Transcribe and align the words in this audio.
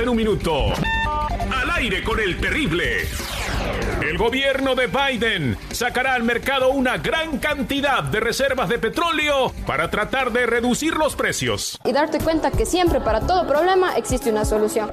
24 0.00 0.02
horas 0.02 0.02
en 0.02 0.08
un 0.08 0.16
minuto. 0.16 0.66
Al 1.52 1.70
aire 1.76 2.02
con 2.02 2.20
el 2.20 2.40
terrible. 2.40 3.08
El 4.02 4.16
gobierno 4.16 4.74
de 4.74 4.86
Biden 4.86 5.56
sacará 5.70 6.14
al 6.14 6.22
mercado 6.22 6.70
una 6.70 6.98
gran 6.98 7.38
cantidad 7.38 8.02
de 8.02 8.20
reservas 8.20 8.68
de 8.68 8.78
petróleo 8.78 9.52
para 9.66 9.90
tratar 9.90 10.32
de 10.32 10.46
reducir 10.46 10.94
los 10.94 11.14
precios. 11.14 11.78
Y 11.84 11.92
darte 11.92 12.18
cuenta 12.18 12.50
que 12.50 12.66
siempre 12.66 13.00
para 13.00 13.20
todo 13.20 13.46
problema 13.46 13.96
existe 13.96 14.30
una 14.30 14.44
solución. 14.44 14.90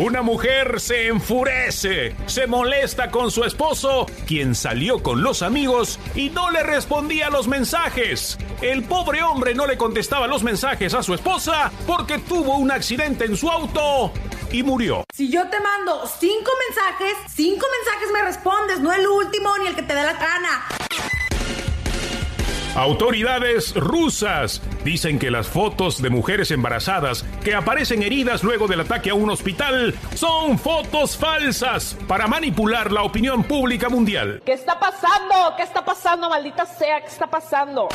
Una 0.00 0.22
mujer 0.22 0.80
se 0.80 1.08
enfurece, 1.08 2.16
se 2.24 2.46
molesta 2.46 3.10
con 3.10 3.30
su 3.30 3.44
esposo, 3.44 4.06
quien 4.26 4.54
salió 4.54 5.02
con 5.02 5.22
los 5.22 5.42
amigos 5.42 5.98
y 6.14 6.30
no 6.30 6.50
le 6.50 6.62
respondía 6.62 7.28
los 7.28 7.46
mensajes. 7.46 8.38
El 8.62 8.82
pobre 8.82 9.22
hombre 9.22 9.54
no 9.54 9.66
le 9.66 9.76
contestaba 9.76 10.26
los 10.26 10.42
mensajes 10.42 10.94
a 10.94 11.02
su 11.02 11.12
esposa 11.12 11.70
porque 11.86 12.16
tuvo 12.16 12.56
un 12.56 12.70
accidente 12.70 13.26
en 13.26 13.36
su 13.36 13.50
auto 13.50 14.10
y 14.50 14.62
murió. 14.62 15.04
Si 15.12 15.30
yo 15.30 15.46
te 15.50 15.60
mando 15.60 16.06
cinco 16.18 16.50
mensajes, 16.66 17.18
cinco 17.28 17.66
mensajes 17.84 18.10
me 18.10 18.22
respondes, 18.22 18.80
no 18.80 18.94
el 18.94 19.06
último 19.06 19.50
ni 19.58 19.66
el 19.66 19.74
que 19.74 19.82
te 19.82 19.94
dé 19.94 20.02
la 20.02 20.14
gana. 20.14 20.66
Autoridades 22.76 23.74
rusas 23.74 24.62
dicen 24.84 25.18
que 25.18 25.32
las 25.32 25.48
fotos 25.48 26.00
de 26.00 26.08
mujeres 26.08 26.52
embarazadas 26.52 27.24
que 27.42 27.54
aparecen 27.54 28.02
heridas 28.02 28.44
luego 28.44 28.68
del 28.68 28.80
ataque 28.80 29.10
a 29.10 29.14
un 29.14 29.28
hospital 29.28 29.92
son 30.14 30.56
fotos 30.56 31.16
falsas 31.16 31.96
para 32.06 32.28
manipular 32.28 32.92
la 32.92 33.02
opinión 33.02 33.42
pública 33.42 33.88
mundial. 33.88 34.40
¿Qué 34.46 34.52
está 34.52 34.78
pasando? 34.78 35.34
¿Qué 35.56 35.64
está 35.64 35.84
pasando? 35.84 36.30
Maldita 36.30 36.64
sea, 36.64 37.00
¿qué 37.00 37.08
está 37.08 37.26
pasando? 37.26 37.88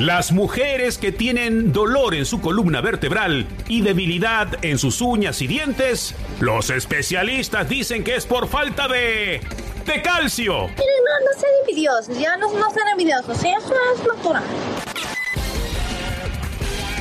Las 0.00 0.32
mujeres 0.32 0.98
que 0.98 1.12
tienen 1.12 1.72
dolor 1.72 2.16
en 2.16 2.26
su 2.26 2.40
columna 2.40 2.80
vertebral 2.80 3.46
y 3.68 3.82
debilidad 3.82 4.48
en 4.64 4.78
sus 4.78 5.00
uñas 5.00 5.40
y 5.40 5.46
dientes, 5.46 6.16
los 6.40 6.70
especialistas 6.70 7.68
dicen 7.68 8.02
que 8.02 8.16
es 8.16 8.26
por 8.26 8.48
falta 8.48 8.88
de 8.88 9.40
de 9.84 10.02
calcio. 10.02 10.68
Miren, 10.68 11.04
no, 11.04 11.32
no 11.32 11.40
sean 11.40 11.52
envidiosos, 11.60 12.18
ya 12.18 12.36
no, 12.36 12.52
no 12.52 12.70
sean 12.70 12.88
envidiosos, 12.88 13.36
¿sí? 13.38 13.48
eso 13.48 13.74
es 13.94 14.06
natural. 14.06 14.44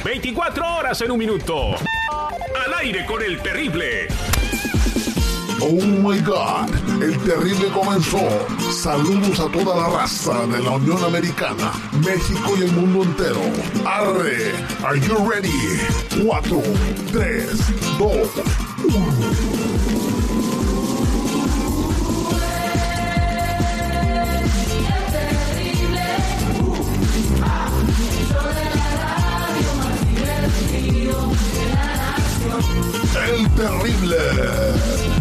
24 0.04 0.76
horas 0.76 1.02
en 1.02 1.12
un 1.12 1.18
minuto. 1.18 1.76
Al 2.66 2.74
aire 2.80 3.06
con 3.06 3.22
el 3.22 3.42
terrible. 3.42 4.08
Oh 5.62 5.72
my 5.72 6.20
God, 6.20 6.70
el 7.02 7.18
terrible 7.20 7.70
comenzó. 7.70 8.20
Saludos 8.70 9.40
a 9.40 9.50
toda 9.50 9.78
la 9.78 9.98
raza 9.98 10.46
de 10.48 10.62
la 10.62 10.72
Unión 10.72 11.02
Americana, 11.06 11.72
México 12.06 12.56
y 12.60 12.64
el 12.64 12.72
mundo 12.74 13.04
entero. 13.04 13.40
Arre, 13.86 14.52
are 14.84 15.00
you 15.00 15.18
ready? 15.30 15.50
4, 16.22 16.62
3, 17.14 17.98
2, 17.98 18.10
1. 18.84 19.53
Terrible. 33.50 35.13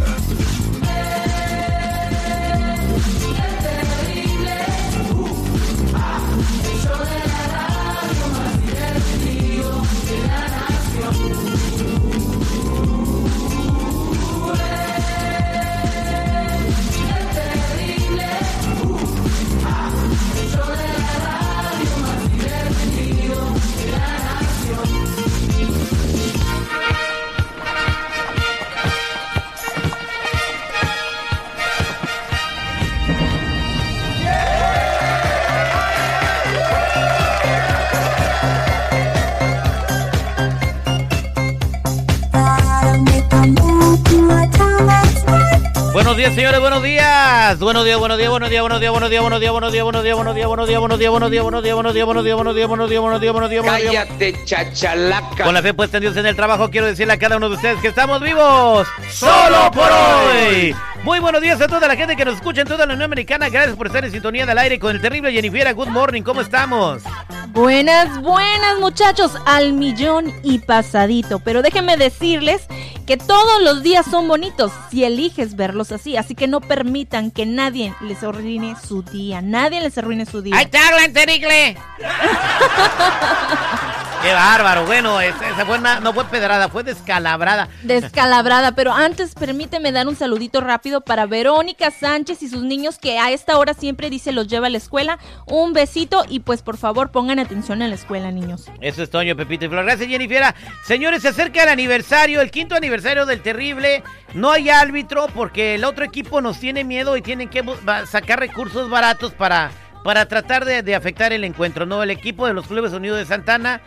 Buenos 46.13 46.25
días, 46.27 46.35
señores, 46.35 46.61
buenos 46.61 46.83
días. 46.83 47.59
Buenos 47.59 47.85
días, 47.87 47.99
buenos 47.99 48.19
días, 48.19 48.29
buenos 48.29 48.51
días, 48.51 48.61
buenos 48.61 48.81
días, 48.81 48.93
buenos 48.93 49.11
días, 49.11 49.23
buenos 49.23 49.41
días, 49.41 49.53
buenos 49.53 49.73
días, 49.73 50.17
buenos 50.17 50.35
días, 50.37 50.47
buenos 50.47 50.69
días, 50.69 50.83
buenos 50.83 50.99
días, 51.01 51.09
buenos 51.09 51.31
días, 51.33 51.43
buenos 51.43 51.65
días, 51.65 51.75
buenos 51.75 51.95
días, 51.95 52.05
buenos 52.05 52.05
días, 52.05 52.05
buenos 52.05 52.25
días, 52.25 52.37
buenos 52.37 52.55
días, 52.55 52.69
buenos 52.69 52.91
días, 52.91 53.01
buenos 53.01 53.21
días, 53.21 53.33
buenos 53.33 53.51
días, 53.51 53.63
buenos 53.63 53.81
días. 53.81 54.05
Cállate, 54.05 54.45
chachalaca. 54.45 55.45
Con 55.45 55.55
la 55.55 55.63
fe 55.63 55.73
puesta 55.73 55.97
en 55.97 56.03
Dios 56.03 56.17
en 56.19 56.27
el 56.27 56.37
trabajo, 56.37 56.71
quiero 56.71 56.87
decirle 56.87 57.15
a 57.15 57.19
cada 57.19 57.39
uno 57.39 57.49
de 57.49 57.55
ustedes 57.55 57.81
que 57.81 57.89
estamos 57.89 58.21
vivos 58.21 58.87
solo 59.11 59.71
por 59.71 59.91
hoy. 59.91 60.75
Muy 61.05 61.19
buenos 61.19 61.43
días 61.43 61.61
a 61.61 61.67
toda 61.67 61.89
la 61.89 61.97
gente 61.97 62.15
que 62.15 62.25
nos 62.25 62.37
escucha 62.37 62.61
en 62.61 62.69
toda 62.69 62.87
la 62.87 62.95
Unión 62.95 63.07
Americana. 63.07 63.49
Gracias 63.49 63.77
por 63.77 63.89
estar 63.89 64.05
en 64.05 64.13
sintonía 64.13 64.47
del 64.47 64.57
aire 64.57 64.79
con 64.79 64.95
el 64.95 65.03
terrible 65.03 65.33
Jennifer. 65.33 65.75
Good 65.75 65.89
morning, 65.89 66.23
¿cómo 66.23 66.41
estamos? 66.41 67.03
Buenas, 67.49 68.23
buenas 68.23 68.79
muchachos, 68.79 69.33
al 69.45 69.73
millón 69.73 70.33
y 70.45 70.61
pasadito. 70.61 71.41
Pero 71.41 71.61
déjenme 71.61 71.97
decirles 71.97 72.63
que 73.05 73.17
todos 73.17 73.61
los 73.63 73.83
días 73.83 74.07
son 74.09 74.29
bonitos 74.29 74.71
si 74.93 75.03
eliges 75.03 75.57
verlos 75.57 75.91
así. 75.91 76.17
Así 76.17 76.37
que 76.37 76.47
no 76.47 76.61
permitan 76.61 77.33
que 77.33 77.47
nadie 77.47 77.93
les 78.01 78.23
arruine 78.23 78.77
su 78.87 79.03
día. 79.03 79.43
Nadie 79.43 79.81
les 79.81 79.99
arruine 79.99 80.25
su 80.25 80.41
día. 80.41 80.57
¡Ahí 80.57 80.67
te 80.67 80.79
hablan, 80.79 81.13
terrible! 81.13 81.77
¡Qué 84.23 84.33
bárbaro! 84.33 84.87
Bueno, 84.87 85.21
esa, 85.21 85.67
fue 85.67 85.79
una- 85.79 85.99
no 85.99 86.13
fue 86.13 86.25
pedrada, 86.27 86.69
fue 86.69 86.85
descalabrada. 86.85 87.69
Descalabrada, 87.83 88.73
pero 88.73 88.93
antes 88.93 89.35
permíteme 89.35 89.91
dar 89.91 90.07
un 90.07 90.15
saludito 90.15 90.61
rápido 90.61 91.01
para 91.01 91.27
Verónica 91.27 91.91
Sánchez 91.91 92.41
y 92.43 92.49
sus 92.49 92.63
niños 92.63 92.99
que 92.99 93.19
a 93.19 93.33
esta 93.33 93.59
hora 93.59 93.75
siempre 93.75 94.11
dice 94.11 94.31
los 94.31 94.47
lleva 94.47 94.69
a 94.69 94.71
la 94.71 94.79
escuela. 94.79 95.19
Un 95.47 95.73
besito 95.73 96.25
y 96.29 96.39
pues 96.41 96.63
por 96.63 96.77
favor 96.77 97.11
pongan 97.11 97.41
atención 97.41 97.83
en 97.83 97.91
la 97.91 97.97
escuela, 97.97 98.31
niños. 98.31 98.67
Eso 98.81 99.03
es 99.03 99.11
Toño, 99.11 99.35
Pepito 99.35 99.65
y 99.65 99.69
Flor. 99.69 99.85
Gracias, 99.85 100.09
Jennifer. 100.09 100.55
Señores, 100.85 101.23
se 101.23 101.29
acerca 101.29 101.65
el 101.65 101.69
aniversario, 101.71 102.41
el 102.41 102.53
quinto 102.53 102.77
aniversario 102.77 103.27
del 103.27 103.43
Terrible. 103.43 104.05
No 104.35 104.53
hay 104.53 104.71
árbitro 104.71 105.27
porque 105.35 105.75
el 105.75 105.85
otro 105.85 106.05
equipo 106.05 106.41
nos 106.41 106.61
tiene 106.61 106.85
miedo 106.85 107.17
y 107.17 107.23
tienen 107.23 107.49
que 107.49 107.65
sacar 108.07 108.39
recursos 108.39 108.89
baratos 108.89 109.33
para, 109.33 109.71
para 110.05 110.27
tratar 110.27 110.65
de, 110.65 110.83
de 110.83 110.95
afectar 110.95 111.33
el 111.33 111.43
encuentro. 111.43 111.87
No, 111.87 112.03
el 112.05 112.11
equipo 112.11 112.47
de 112.47 112.55
los 112.55 112.69
Clubes 112.69 112.93
Unidos 112.93 113.19
de 113.19 113.27
Santana 113.27 113.81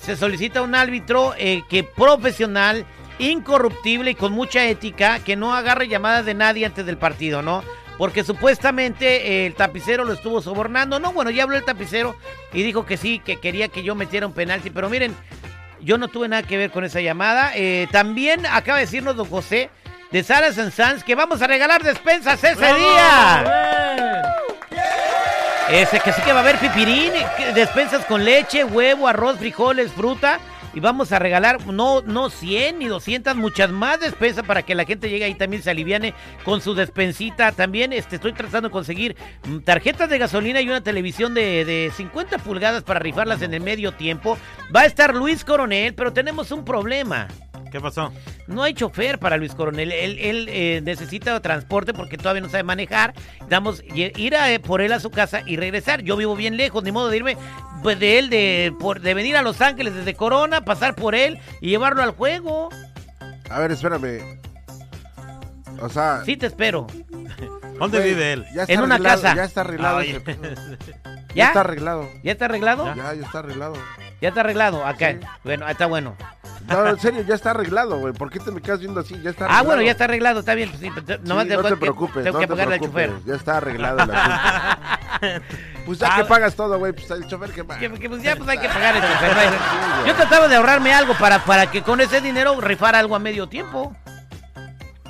se 0.00 0.16
solicita 0.16 0.62
un 0.62 0.74
árbitro 0.74 1.34
eh, 1.36 1.62
que 1.68 1.84
profesional, 1.84 2.86
incorruptible 3.18 4.12
y 4.12 4.14
con 4.14 4.32
mucha 4.32 4.64
ética, 4.64 5.20
que 5.20 5.36
no 5.36 5.54
agarre 5.54 5.88
llamadas 5.88 6.24
de 6.24 6.34
nadie 6.34 6.64
antes 6.64 6.86
del 6.86 6.96
partido, 6.96 7.42
¿no? 7.42 7.62
Porque 7.98 8.24
supuestamente 8.24 9.26
eh, 9.26 9.46
el 9.46 9.54
tapicero 9.54 10.04
lo 10.04 10.14
estuvo 10.14 10.40
sobornando. 10.40 10.98
No, 10.98 11.12
bueno, 11.12 11.30
ya 11.30 11.42
habló 11.42 11.56
el 11.56 11.64
tapicero 11.64 12.16
y 12.52 12.62
dijo 12.62 12.86
que 12.86 12.96
sí, 12.96 13.18
que 13.18 13.38
quería 13.38 13.68
que 13.68 13.82
yo 13.82 13.94
metiera 13.94 14.26
un 14.26 14.32
penalti. 14.32 14.70
Pero 14.70 14.88
miren, 14.88 15.14
yo 15.82 15.98
no 15.98 16.08
tuve 16.08 16.26
nada 16.26 16.42
que 16.42 16.56
ver 16.56 16.70
con 16.70 16.84
esa 16.84 17.02
llamada. 17.02 17.52
Eh, 17.54 17.88
también 17.92 18.46
acaba 18.46 18.78
de 18.78 18.86
decirnos 18.86 19.16
don 19.16 19.28
José 19.28 19.68
de 20.10 20.22
Sara 20.22 20.50
Sans 20.52 21.04
que 21.04 21.14
vamos 21.14 21.42
a 21.42 21.46
regalar 21.46 21.82
despensas 21.82 22.42
ese 22.42 22.74
día. 22.74 23.44
Ese 25.72 26.00
que 26.00 26.12
sí 26.12 26.20
que 26.22 26.32
va 26.32 26.40
a 26.40 26.42
haber 26.42 26.58
pipirín, 26.58 27.12
despensas 27.54 28.04
con 28.04 28.24
leche, 28.24 28.64
huevo, 28.64 29.06
arroz, 29.06 29.38
frijoles, 29.38 29.92
fruta. 29.92 30.40
Y 30.74 30.80
vamos 30.80 31.12
a 31.12 31.20
regalar 31.20 31.64
no, 31.66 32.00
no 32.02 32.28
100 32.28 32.78
ni 32.80 32.86
200, 32.86 33.36
muchas 33.36 33.70
más 33.70 34.00
despensas 34.00 34.44
para 34.44 34.62
que 34.62 34.74
la 34.74 34.84
gente 34.84 35.08
llegue 35.08 35.24
ahí 35.24 35.34
también 35.34 35.62
se 35.62 35.70
aliviane 35.70 36.12
con 36.44 36.60
su 36.60 36.74
despensita. 36.74 37.52
También 37.52 37.92
este, 37.92 38.16
estoy 38.16 38.32
tratando 38.32 38.68
de 38.68 38.72
conseguir 38.72 39.16
mm, 39.44 39.58
tarjetas 39.60 40.10
de 40.10 40.18
gasolina 40.18 40.60
y 40.60 40.68
una 40.68 40.80
televisión 40.80 41.34
de, 41.34 41.64
de 41.64 41.92
50 41.96 42.38
pulgadas 42.38 42.82
para 42.82 42.98
rifarlas 42.98 43.42
en 43.42 43.54
el 43.54 43.62
medio 43.62 43.92
tiempo. 43.92 44.38
Va 44.74 44.80
a 44.80 44.86
estar 44.86 45.14
Luis 45.14 45.44
Coronel, 45.44 45.94
pero 45.94 46.12
tenemos 46.12 46.50
un 46.50 46.64
problema. 46.64 47.28
¿Qué 47.70 47.80
pasó? 47.80 48.12
No 48.46 48.62
hay 48.62 48.74
chofer 48.74 49.18
para 49.18 49.36
Luis 49.36 49.54
Coronel. 49.54 49.92
Él, 49.92 50.18
él, 50.18 50.46
eh, 50.50 50.80
necesita 50.82 51.38
transporte 51.40 51.94
porque 51.94 52.16
todavía 52.16 52.42
no 52.42 52.48
sabe 52.48 52.62
manejar. 52.64 53.14
Damos 53.48 53.82
ir 53.94 54.34
a, 54.36 54.52
eh, 54.52 54.58
por 54.60 54.80
él 54.80 54.92
a 54.92 55.00
su 55.00 55.10
casa 55.10 55.42
y 55.46 55.56
regresar. 55.56 56.02
Yo 56.02 56.16
vivo 56.16 56.34
bien 56.36 56.56
lejos, 56.56 56.82
ni 56.82 56.90
modo 56.92 57.08
de 57.08 57.16
irme 57.18 57.36
pues, 57.82 57.98
de 58.00 58.18
él, 58.18 58.30
de, 58.30 58.74
por, 58.80 59.00
de 59.00 59.14
venir 59.14 59.36
a 59.36 59.42
Los 59.42 59.60
Ángeles 59.60 59.94
desde 59.94 60.14
Corona, 60.14 60.64
pasar 60.64 60.94
por 60.94 61.14
él 61.14 61.38
y 61.60 61.68
llevarlo 61.68 62.02
al 62.02 62.10
juego. 62.10 62.70
A 63.48 63.60
ver, 63.60 63.70
espérame. 63.72 64.40
O 65.80 65.88
sea, 65.88 66.22
Sí, 66.24 66.36
te 66.36 66.46
espero. 66.46 66.86
¿Dónde 67.78 67.98
Güey, 67.98 68.10
vive 68.10 68.32
él? 68.34 68.44
Ya 68.54 68.62
está 68.62 68.74
En 68.74 68.80
una 68.82 68.96
arreglado, 68.96 69.22
casa. 69.22 69.36
Ya 69.36 69.44
está 69.44 69.60
arreglado. 69.62 69.98
Ay. 69.98 70.10
ese 70.10 70.20
pedo. 70.20 70.42
¿Ya? 70.42 71.34
Ya 71.34 71.46
está 71.46 71.60
arreglado. 71.60 72.08
¿Ya 72.22 72.32
está 72.32 72.44
arreglado? 72.46 72.94
Ya, 72.94 73.14
ya 73.14 73.24
está 73.24 73.38
arreglado. 73.38 73.74
¿Ya 74.20 74.28
está 74.28 74.40
arreglado? 74.40 74.84
Acá. 74.84 75.12
Sí. 75.12 75.18
Bueno, 75.44 75.66
está 75.68 75.86
bueno. 75.86 76.16
No, 76.70 76.86
en 76.88 77.00
serio, 77.00 77.22
ya 77.22 77.34
está 77.34 77.50
arreglado, 77.50 77.98
güey. 77.98 78.12
¿Por 78.14 78.30
qué 78.30 78.38
te 78.38 78.50
me 78.50 78.60
quedas 78.62 78.78
viendo 78.80 79.00
así? 79.00 79.20
Ya 79.22 79.30
está 79.30 79.44
Ah, 79.44 79.46
arreglado. 79.46 79.64
bueno, 79.66 79.82
ya 79.82 79.90
está 79.92 80.04
arreglado, 80.04 80.40
está 80.40 80.54
bien. 80.54 80.68
pues 80.70 80.80
sí, 80.80 80.90
pero 80.94 81.04
te- 81.06 81.16
Sí, 81.16 81.20
no 81.24 81.44
te 81.62 81.76
preocupes, 81.76 82.24
Tengo 82.24 82.34
no 82.38 82.40
que 82.40 82.46
te 82.46 82.52
pagarle 82.52 82.74
al 82.76 82.80
chofer. 82.80 83.12
Ya 83.26 83.34
está 83.34 83.56
arreglado 83.56 83.98
el 84.04 84.10
asunto. 84.10 85.44
Pues 85.86 85.98
ya 85.98 86.08
Ah. 86.12 86.16
que 86.18 86.24
pagas 86.26 86.54
todo, 86.54 86.78
güey, 86.78 86.92
pues 86.92 87.10
el 87.10 87.26
chofer 87.26 87.50
que 87.50 87.64
paga. 87.64 87.80
Que- 87.80 87.90
que, 87.92 88.08
pues 88.08 88.22
ya 88.22 88.36
pues 88.36 88.48
hay 88.48 88.58
que 88.58 88.68
pagar 88.68 88.96
el 88.96 89.02
chofer. 89.02 89.48
Yo 90.06 90.14
trataba 90.14 90.48
de 90.48 90.56
ahorrarme 90.56 90.92
algo 90.94 91.14
para, 91.14 91.38
para 91.44 91.70
que 91.70 91.82
con 91.82 92.00
ese 92.00 92.20
dinero 92.20 92.60
rifara 92.60 92.98
algo 92.98 93.16
a 93.16 93.18
medio 93.18 93.48
tiempo. 93.48 93.94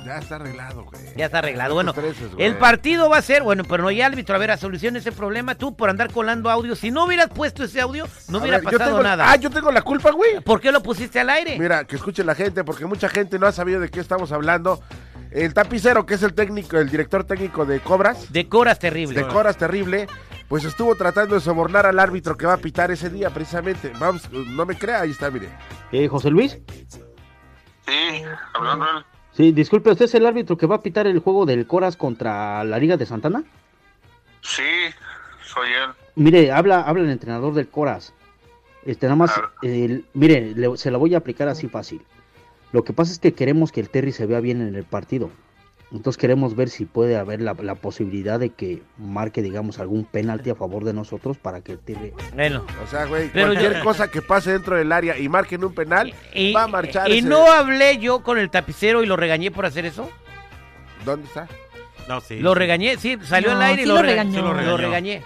Ya 0.05 0.17
está 0.17 0.35
arreglado, 0.35 0.83
güey. 0.83 1.01
Ya 1.15 1.25
está 1.25 1.39
arreglado. 1.39 1.73
Bueno, 1.75 1.91
estreses, 1.91 2.31
el 2.37 2.57
partido 2.57 3.09
va 3.09 3.17
a 3.17 3.21
ser, 3.21 3.43
bueno, 3.43 3.63
pero 3.63 3.83
no 3.83 3.89
hay 3.89 4.01
árbitro. 4.01 4.35
A 4.35 4.39
ver, 4.39 4.51
a 4.51 4.57
solución 4.57 4.95
ese 4.95 5.11
problema. 5.11 5.55
Tú 5.55 5.75
por 5.75 5.89
andar 5.89 6.11
colando 6.11 6.49
audio. 6.49 6.75
Si 6.75 6.89
no 6.91 7.05
hubieras 7.05 7.29
puesto 7.29 7.63
ese 7.63 7.81
audio, 7.81 8.07
no 8.27 8.37
A 8.37 8.41
hubiera 8.41 8.57
ver, 8.57 8.65
yo 8.65 8.71
pasado 8.77 8.91
tengo- 8.97 9.03
nada. 9.03 9.31
Ah, 9.31 9.35
yo 9.35 9.49
tengo 9.49 9.71
la 9.71 9.81
culpa, 9.83 10.11
güey. 10.11 10.39
¿Por 10.41 10.59
qué 10.59 10.71
lo 10.71 10.81
pusiste 10.81 11.19
al 11.19 11.29
aire? 11.29 11.57
Mira, 11.59 11.85
que 11.85 11.95
escuche 11.97 12.23
la 12.23 12.35
gente, 12.35 12.63
porque 12.63 12.85
mucha 12.85 13.09
gente 13.09 13.37
no 13.39 13.45
ha 13.47 13.51
sabido 13.51 13.79
de 13.79 13.89
qué 13.89 13.99
estamos 13.99 14.31
hablando. 14.31 14.81
El 15.29 15.53
tapicero, 15.53 16.05
que 16.05 16.15
es 16.15 16.23
el 16.23 16.33
técnico, 16.33 16.77
el 16.77 16.89
director 16.89 17.23
técnico 17.23 17.65
de 17.65 17.79
Cobras, 17.79 18.33
Decoras 18.33 18.79
terrible. 18.79 19.21
de 19.21 19.27
Cobras 19.27 19.55
Terrible, 19.55 20.07
pues 20.49 20.65
estuvo 20.65 20.93
tratando 20.95 21.35
de 21.35 21.41
sobornar 21.41 21.85
al 21.85 21.99
árbitro 21.99 22.35
que 22.35 22.45
va 22.45 22.53
a 22.53 22.57
pitar 22.57 22.91
ese 22.91 23.09
día, 23.09 23.29
precisamente. 23.29 23.93
Vamos, 23.97 24.29
no 24.31 24.65
me 24.65 24.77
crea, 24.77 24.99
ahí 25.01 25.11
está, 25.11 25.31
mire. 25.31 25.47
Eh, 25.93 26.09
José 26.09 26.29
Luis. 26.31 26.57
Sí, 27.87 28.23
hablando 28.53 28.85
él. 28.97 29.05
Sí, 29.33 29.51
disculpe, 29.51 29.91
¿usted 29.91 30.05
es 30.05 30.15
el 30.15 30.25
árbitro 30.25 30.57
que 30.57 30.65
va 30.67 30.75
a 30.75 30.81
pitar 30.81 31.07
el 31.07 31.19
juego 31.19 31.45
del 31.45 31.65
Coras 31.65 31.95
contra 31.95 32.63
la 32.63 32.77
Liga 32.77 32.97
de 32.97 33.05
Santana? 33.05 33.43
Sí, 34.41 34.63
soy 35.45 35.69
él. 35.69 35.91
Mire, 36.15 36.51
habla, 36.51 36.81
habla 36.81 37.03
el 37.03 37.09
entrenador 37.09 37.53
del 37.53 37.67
Coras. 37.69 38.13
Este, 38.85 39.05
nada 39.05 39.15
más, 39.15 39.31
el- 39.61 40.05
mire, 40.13 40.53
le- 40.55 40.75
se 40.77 40.91
la 40.91 40.97
voy 40.97 41.13
a 41.13 41.19
aplicar 41.19 41.47
así 41.47 41.67
fácil. 41.69 42.01
Lo 42.73 42.83
que 42.83 42.93
pasa 42.93 43.11
es 43.11 43.19
que 43.19 43.33
queremos 43.33 43.71
que 43.71 43.79
el 43.79 43.89
Terry 43.89 44.11
se 44.11 44.25
vea 44.25 44.39
bien 44.39 44.61
en 44.61 44.75
el 44.75 44.83
partido. 44.83 45.29
Entonces 45.91 46.17
queremos 46.17 46.55
ver 46.55 46.69
si 46.69 46.85
puede 46.85 47.17
haber 47.17 47.41
la, 47.41 47.53
la 47.61 47.75
posibilidad 47.75 48.39
de 48.39 48.51
que 48.51 48.81
marque, 48.97 49.41
digamos, 49.41 49.77
algún 49.79 50.05
penalti 50.05 50.49
a 50.49 50.55
favor 50.55 50.85
de 50.85 50.93
nosotros 50.93 51.37
para 51.37 51.59
que 51.61 51.75
Terry... 51.75 52.13
Bueno. 52.33 52.65
O 52.83 52.87
sea, 52.89 53.05
güey, 53.05 53.29
Pero 53.33 53.47
cualquier 53.47 53.77
yo- 53.79 53.83
cosa 53.83 54.07
que 54.09 54.21
pase 54.21 54.53
dentro 54.53 54.77
del 54.77 54.91
área 54.93 55.17
y 55.17 55.27
marquen 55.27 55.63
un 55.65 55.73
penal, 55.73 56.13
Y, 56.33 56.53
va 56.53 56.63
a 56.63 56.67
marchar 56.67 57.09
y 57.09 57.17
ese- 57.19 57.27
no 57.27 57.51
hablé 57.51 57.97
yo 57.97 58.23
con 58.23 58.37
el 58.39 58.49
tapicero 58.49 59.03
y 59.03 59.05
lo 59.05 59.17
regañé 59.17 59.51
por 59.51 59.65
hacer 59.65 59.85
eso. 59.85 60.09
¿Dónde 61.03 61.27
está? 61.27 61.47
No, 62.07 62.21
sí. 62.21 62.39
Lo 62.39 62.55
regañé, 62.55 62.97
sí, 62.97 63.17
salió 63.23 63.49
No, 63.51 63.57
al 63.57 63.63
aire 63.63 63.83
y 63.83 63.85
lo, 63.85 63.95
lo 63.95 64.01
rega- 64.01 64.23
regañó. 64.23 64.33
sí 64.33 64.65
lo 64.65 64.77
regañé. 64.77 65.21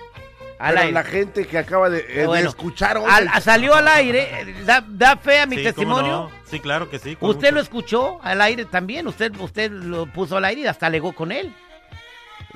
Al 0.57 0.69
Pero 0.69 0.80
aire. 0.81 0.94
la 0.94 1.04
gente 1.04 1.46
que 1.48 1.57
acaba 1.57 1.90
de, 1.90 2.00
eh, 2.07 2.28
de 2.28 2.40
escuchar 2.42 2.98
hoy 2.98 3.06
Al- 3.10 3.30
el- 3.36 3.42
salió 3.42 3.75
al 3.75 3.88
aire, 3.90 4.56
da, 4.66 4.84
da 4.88 5.18
fe 5.18 5.40
a 5.42 5.46
mi 5.46 5.57
Sí, 5.57 5.63
¿cómo 5.63 5.74
testimonio. 5.74 6.12
no? 6.12 6.31
Sí, 6.50 6.60
claro 6.62 6.90
que 6.90 6.98
sí. 6.98 7.18
Usted 7.19 7.52
lo 7.54 7.60
escuchó 7.60 8.19
al 8.24 8.40
aire 8.42 8.63
también, 8.66 9.06
usted 9.07 9.36
usted 9.40 9.69
lo 9.72 10.06
puso 10.07 10.38
al 10.38 10.46
aire 10.46 10.62
y 10.62 10.68
hasta 10.68 10.86
alegó 10.88 11.12
con 11.13 11.31
él. 11.34 11.54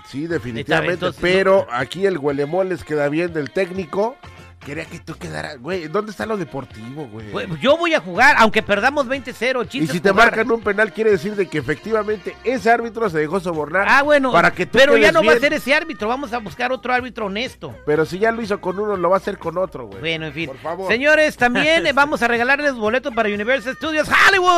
Sí, 0.07 0.28
definitivamente. 0.28 0.94
Entonces, 0.94 1.22
pero 1.22 1.68
aquí 1.72 2.06
el 2.06 2.18
huelemoles 2.18 2.84
queda 2.84 3.10
bien 3.10 3.34
del 3.34 3.51
técnico. 3.51 4.16
Quería 4.65 4.83
que 4.85 5.00
tú 5.00 5.15
quedaras. 5.15 5.57
Güey, 5.57 5.88
¿dónde 5.88 6.11
está 6.11 6.25
lo 6.25 6.35
deportivo, 6.35 7.07
güey? 7.07 7.31
Pues, 7.31 7.47
Yo 7.61 7.77
voy 7.77 7.94
a 7.94 8.01
jugar, 8.01 8.35
aunque 8.39 8.61
perdamos 8.61 9.07
20-0. 9.07 9.61
el 9.61 9.67
y 9.71 9.88
si 9.88 10.00
te 10.01 10.09
jugar. 10.09 10.25
marcan 10.27 10.51
un 10.51 10.61
penal, 10.61 10.91
quiere 10.91 11.11
decir 11.11 11.35
de 11.35 11.47
que 11.47 11.59
efectivamente 11.59 12.35
ese 12.44 12.69
árbitro 12.69 13.09
se 13.09 13.19
dejó 13.19 13.39
sobornar. 13.39 13.88
Ah, 13.89 14.03
bueno, 14.03 14.33
para 14.33 14.51
que 14.51 14.65
tú 14.65 14.77
pero 14.77 14.97
ya 14.97 15.13
no 15.13 15.23
va 15.23 15.33
a 15.33 15.39
ser 15.39 15.53
ese 15.53 15.73
árbitro, 15.73 16.09
vamos 16.09 16.33
a 16.33 16.39
buscar 16.39 16.73
otro 16.73 16.94
árbitro 16.94 17.27
honesto. 17.27 17.73
Pero 17.85 18.06
si 18.06 18.19
ya 18.19 18.31
lo 18.33 18.41
hizo 18.41 18.59
con 18.59 18.77
uno, 18.77 18.97
lo 18.97 19.09
va 19.09 19.15
a 19.15 19.19
hacer 19.19 19.38
con 19.38 19.57
otro, 19.57 19.85
güey. 19.88 20.00
Bueno, 20.01 20.25
en 20.27 20.33
fin. 20.33 20.47
Por 20.47 20.57
favor. 20.57 20.91
Señores, 20.91 21.38
también 21.38 21.85
eh, 21.88 21.94
vamos 21.94 22.21
a 22.21 22.27
regalarles 22.27 22.73
boletos 22.75 23.13
para 23.15 23.29
Universal 23.29 23.75
Studios 23.77 24.09
Hollywood. 24.09 24.50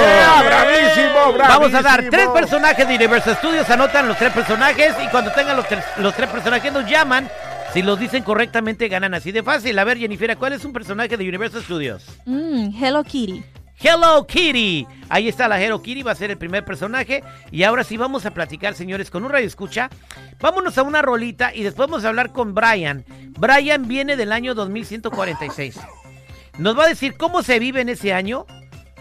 Yeah, 0.00 0.42
bravísimo, 0.42 1.38
Vamos 1.38 1.74
a 1.74 1.82
dar 1.82 2.02
bravísimo. 2.02 2.10
tres 2.10 2.28
personajes 2.28 2.88
de 2.88 2.94
Universal 2.96 3.36
Studios, 3.36 3.68
anotan 3.68 4.08
los 4.08 4.16
tres 4.16 4.32
personajes 4.32 4.94
y 5.04 5.08
cuando 5.08 5.30
tengan 5.32 5.54
los 5.56 5.68
tres, 5.68 5.84
los 5.98 6.14
tres 6.14 6.30
personajes 6.30 6.72
nos 6.72 6.88
llaman. 6.88 7.28
Si 7.72 7.82
los 7.82 8.00
dicen 8.00 8.24
correctamente, 8.24 8.88
ganan 8.88 9.14
así 9.14 9.30
de 9.30 9.44
fácil. 9.44 9.78
A 9.78 9.84
ver, 9.84 9.96
Jennifer, 9.96 10.36
¿cuál 10.36 10.54
es 10.54 10.64
un 10.64 10.72
personaje 10.72 11.16
de 11.16 11.28
Universal 11.28 11.62
Studios? 11.62 12.04
Mm, 12.26 12.70
Hello 12.82 13.04
Kitty. 13.04 13.44
Hello 13.80 14.26
Kitty. 14.26 14.86
Ahí 15.08 15.28
está 15.28 15.46
la 15.46 15.62
Hello 15.62 15.80
Kitty, 15.80 16.02
va 16.02 16.10
a 16.10 16.16
ser 16.16 16.32
el 16.32 16.36
primer 16.36 16.64
personaje. 16.64 17.22
Y 17.52 17.62
ahora 17.62 17.84
sí 17.84 17.96
vamos 17.96 18.26
a 18.26 18.32
platicar, 18.32 18.74
señores, 18.74 19.08
con 19.10 19.24
un 19.24 19.30
radio 19.30 19.46
escucha. 19.46 19.88
Vámonos 20.40 20.78
a 20.78 20.82
una 20.82 21.00
rolita 21.00 21.54
y 21.54 21.62
después 21.62 21.88
vamos 21.88 22.04
a 22.04 22.08
hablar 22.08 22.32
con 22.32 22.54
Brian. 22.54 23.04
Brian 23.38 23.86
viene 23.86 24.16
del 24.16 24.32
año 24.32 24.54
2146. 24.54 25.78
Nos 26.58 26.76
va 26.76 26.84
a 26.84 26.88
decir 26.88 27.16
cómo 27.16 27.42
se 27.44 27.60
vive 27.60 27.80
en 27.80 27.88
ese 27.88 28.12
año 28.12 28.46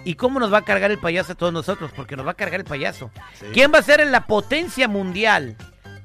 y 0.05 0.13
cómo 0.13 0.39
nos 0.39 0.53
va 0.53 0.59
a 0.59 0.65
cargar 0.65 0.91
el 0.91 0.99
payaso 0.99 1.33
a 1.33 1.35
todos 1.35 1.51
nosotros, 1.51 1.91
porque 1.95 2.15
nos 2.15 2.25
va 2.25 2.31
a 2.31 2.35
cargar 2.35 2.59
el 2.59 2.65
payaso. 2.65 3.11
¿Quién 3.51 3.73
va 3.73 3.79
a 3.79 3.83
ser 3.83 3.99
en 3.99 4.11
la 4.11 4.27
potencia 4.27 4.87
mundial 4.87 5.57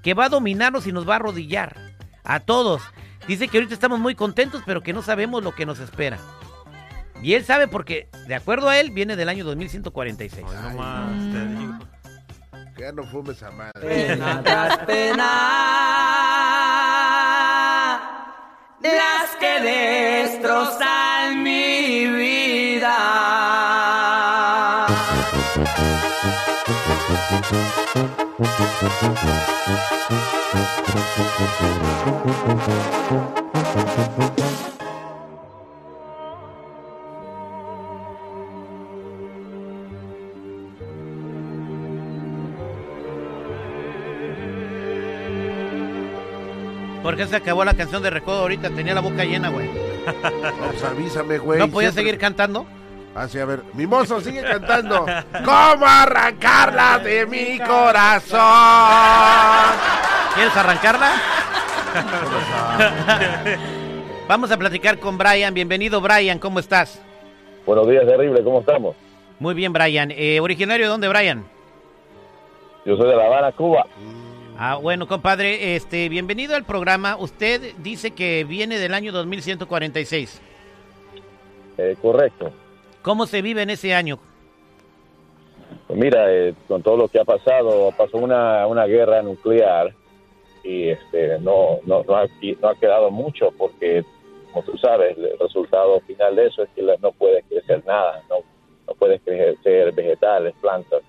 que 0.03 0.15
va 0.15 0.25
a 0.25 0.29
dominarnos 0.31 0.87
y 0.87 0.93
nos 0.93 1.07
va 1.07 1.13
a 1.13 1.17
arrodillar? 1.17 1.94
A 2.25 2.41
todos. 2.41 2.83
Dice 3.29 3.49
que 3.49 3.59
ahorita 3.59 3.75
estamos 3.75 4.01
muy 4.01 4.15
contentos, 4.15 4.63
pero 4.67 4.83
que 4.83 4.93
no 4.93 5.03
sabemos 5.03 5.45
lo 5.45 5.55
que 5.55 5.67
nos 5.67 5.79
espera. 5.79 6.19
Y 7.23 7.35
él 7.35 7.45
sabe 7.45 7.69
porque, 7.69 8.09
de 8.27 8.35
acuerdo 8.35 8.69
a 8.69 8.79
él, 8.79 8.91
viene 8.91 9.17
del 9.17 9.29
año 9.29 9.45
2146. 9.45 10.45
No 10.45 10.71
más, 10.71 11.11
te 11.33 11.47
digo. 11.47 11.79
Ya 12.77 12.93
no 12.93 13.05
fumes 13.05 13.43
a 13.43 13.51
madre. 13.51 13.73
Pena 13.81 14.43
tras 14.45 14.79
pena, 14.79 15.27
las 18.83 19.37
que 19.39 19.61
destrozan 19.61 21.43
mi 21.43 22.07
vida. 22.09 22.97
¿Por 47.15 47.23
qué 47.23 47.29
se 47.31 47.37
acabó 47.37 47.65
la 47.65 47.75
canción 47.75 48.03
de 48.03 48.11
recodo 48.11 48.41
ahorita? 48.41 48.71
Tenía 48.71 48.93
la 48.93 49.01
boca 49.01 49.25
llena, 49.25 49.49
güey. 49.49 49.69
No, 49.69 50.13
pues 50.73 50.83
avísame, 50.83 51.39
güey. 51.39 51.61
¿No 51.61 51.69
podía 51.69 51.93
Siempre- 51.93 52.11
seguir 52.11 52.21
cantando? 52.21 52.67
Así, 53.15 53.39
a 53.39 53.45
ver, 53.45 53.63
Mimoso, 53.75 54.21
sigue 54.21 54.43
cantando. 54.43 55.07
¿Cómo 55.45 55.87
arrancarla 55.87 56.99
de 56.99 57.25
mi 57.27 57.61
corazón? 57.61 58.41
¿Quieres 60.35 60.57
arrancarla? 60.57 61.13
Vamos 64.29 64.51
a 64.51 64.57
platicar 64.57 64.99
con 64.99 65.17
Brian. 65.17 65.55
Bienvenido, 65.55 66.01
Brian. 66.01 66.41
¿Cómo 66.41 66.59
estás? 66.59 67.01
Buenos 67.65 67.89
días, 67.89 68.05
terrible, 68.05 68.43
¿cómo 68.43 68.59
estamos? 68.59 68.97
Muy 69.39 69.55
bien, 69.55 69.73
Brian. 69.73 70.11
Eh, 70.11 70.41
¿Originario 70.41 70.87
de 70.87 70.91
dónde, 70.91 71.07
Brian? 71.07 71.45
Yo 72.85 72.97
soy 72.97 73.09
de 73.09 73.15
La 73.15 73.27
Habana, 73.27 73.53
Cuba. 73.53 73.87
Ah, 74.57 74.77
bueno, 74.77 75.09
compadre, 75.09 75.75
este, 75.75 76.09
bienvenido 76.09 76.55
al 76.55 76.65
programa. 76.65 77.17
Usted 77.17 77.75
dice 77.79 78.13
que 78.13 78.45
viene 78.45 78.79
del 78.79 78.95
año 78.95 79.11
2146. 79.11 80.41
Eh, 81.77 81.97
correcto. 82.01 82.53
¿Cómo 83.03 83.27
se 83.27 83.43
vive 83.43 83.63
en 83.63 83.71
ese 83.71 83.95
año? 83.95 84.21
Pues 85.89 85.99
mira, 85.99 86.33
eh, 86.33 86.55
con 86.69 86.83
todo 86.85 86.97
lo 86.97 87.09
que 87.09 87.19
ha 87.19 87.25
pasado, 87.25 87.93
pasó 87.97 88.19
una, 88.19 88.67
una 88.69 88.87
guerra 88.87 89.23
nuclear 89.23 89.93
y 90.63 90.91
este 90.91 91.41
no, 91.41 91.81
no, 91.85 92.05
no, 92.05 92.15
ha, 92.15 92.27
no 92.61 92.69
ha 92.69 92.75
quedado 92.77 93.11
mucho 93.11 93.51
porque, 93.59 94.05
como 94.53 94.65
tú 94.65 94.79
sabes, 94.79 95.19
el 95.19 95.37
resultado 95.39 96.01
final 96.03 96.37
de 96.37 96.47
eso 96.47 96.63
es 96.63 96.69
que 96.77 96.83
no 97.03 97.11
puede 97.11 97.43
crecer 97.43 97.85
nada, 97.85 98.23
no, 98.31 98.37
no 98.87 98.95
puede 98.95 99.19
crecer 99.19 99.93
vegetales, 99.93 100.55
plantas. 100.61 101.03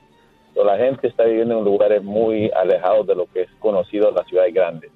La 0.63 0.77
gente 0.77 1.07
está 1.07 1.25
viviendo 1.25 1.57
en 1.59 1.65
lugares 1.65 2.01
muy 2.03 2.50
alejados 2.55 3.05
de 3.07 3.15
lo 3.15 3.25
que 3.27 3.41
es 3.41 3.50
conocido 3.59 4.12
las 4.12 4.25
ciudades 4.27 4.53
grandes. 4.53 4.89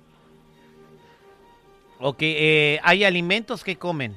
Ok, 1.99 2.17
eh, 2.21 2.79
¿hay 2.81 3.03
alimentos 3.03 3.63
que 3.63 3.75
comen? 3.75 4.15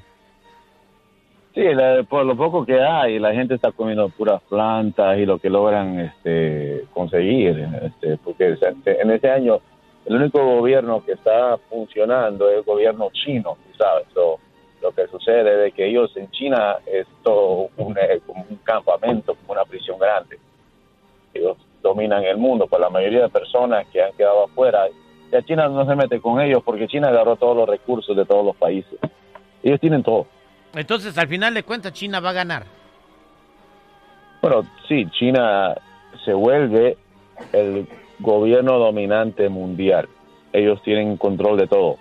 Sí, 1.53 1.61
la- 1.61 2.01
por 2.03 2.25
lo 2.25 2.35
poco 2.35 2.65
que 2.65 2.79
hay, 2.81 3.19
la 3.19 3.33
gente 3.33 3.53
está 3.55 3.71
comiendo 3.71 4.09
puras 4.09 4.41
plantas 4.49 5.17
y 5.19 5.25
lo 5.25 5.37
que 5.37 5.49
logran 5.49 5.99
este, 5.99 6.85
conseguir, 6.93 7.67
este, 7.83 8.17
porque 8.23 8.55
se- 8.57 9.01
en 9.01 9.11
ese 9.11 9.29
año 9.29 9.59
el 10.05 10.15
único 10.15 10.43
gobierno 10.43 11.03
que 11.05 11.11
está 11.11 11.57
funcionando 11.69 12.49
es 12.49 12.57
el 12.57 12.63
gobierno 12.63 13.09
chino, 13.11 13.57
¿sabes? 13.77 14.05
So, 14.13 14.39
lo 14.81 14.91
que 14.91 15.07
sucede 15.07 15.67
es 15.67 15.73
que 15.73 15.85
ellos 15.87 16.11
en 16.17 16.29
China 16.31 16.77
es 16.85 17.05
todo 17.23 17.69
un, 17.77 17.95
como 18.25 18.45
un 18.49 18.55
campamento, 18.63 19.35
como 19.35 19.53
una 19.53 19.63
prisión 19.65 19.97
grande. 19.99 20.39
Ellos 21.33 21.57
dominan 21.81 22.23
el 22.23 22.37
mundo, 22.37 22.67
pues 22.67 22.79
la 22.79 22.89
mayoría 22.89 23.23
de 23.23 23.29
personas 23.29 23.85
que 23.91 24.01
han 24.01 24.13
quedado 24.13 24.45
afuera, 24.45 24.87
ya 25.31 25.41
China 25.43 25.67
no 25.67 25.85
se 25.85 25.95
mete 25.95 26.21
con 26.21 26.39
ellos 26.39 26.61
porque 26.63 26.87
China 26.87 27.09
agarró 27.09 27.35
todos 27.35 27.57
los 27.57 27.67
recursos 27.67 28.15
de 28.15 28.25
todos 28.25 28.45
los 28.45 28.55
países. 28.55 28.99
Ellos 29.61 29.79
tienen 29.79 30.03
todo. 30.03 30.27
Entonces, 30.73 31.17
al 31.17 31.27
final 31.27 31.53
de 31.53 31.63
cuentas, 31.63 31.93
China 31.93 32.19
va 32.19 32.29
a 32.31 32.33
ganar. 32.33 32.65
Bueno, 34.41 34.63
sí, 34.87 35.05
China 35.11 35.75
se 36.25 36.33
vuelve 36.33 36.97
el 37.51 37.87
gobierno 38.19 38.77
dominante 38.77 39.49
mundial. 39.49 40.09
Ellos 40.51 40.81
tienen 40.83 41.17
control 41.17 41.57
de 41.57 41.67
todo. 41.67 41.97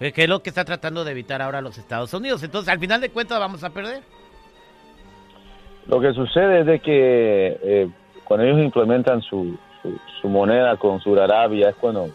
Eh, 0.00 0.12
Que 0.12 0.24
es 0.24 0.28
lo 0.28 0.42
que 0.42 0.50
está 0.50 0.64
tratando 0.64 1.04
de 1.04 1.12
evitar 1.12 1.40
ahora 1.40 1.60
los 1.60 1.78
Estados 1.78 2.12
Unidos. 2.12 2.42
Entonces, 2.42 2.70
al 2.72 2.78
final 2.78 3.00
de 3.00 3.10
cuentas, 3.10 3.38
vamos 3.38 3.64
a 3.64 3.70
perder. 3.70 4.02
Lo 5.88 6.00
que 6.00 6.12
sucede 6.14 6.60
es 6.60 6.66
de 6.66 6.80
que 6.80 7.58
eh, 7.62 7.88
cuando 8.24 8.44
ellos 8.46 8.60
implementan 8.60 9.22
su, 9.22 9.56
su, 9.82 9.98
su 10.20 10.28
moneda 10.28 10.76
con 10.76 11.00
Surarabia 11.00 11.68
es 11.70 11.76
cuando 11.76 12.08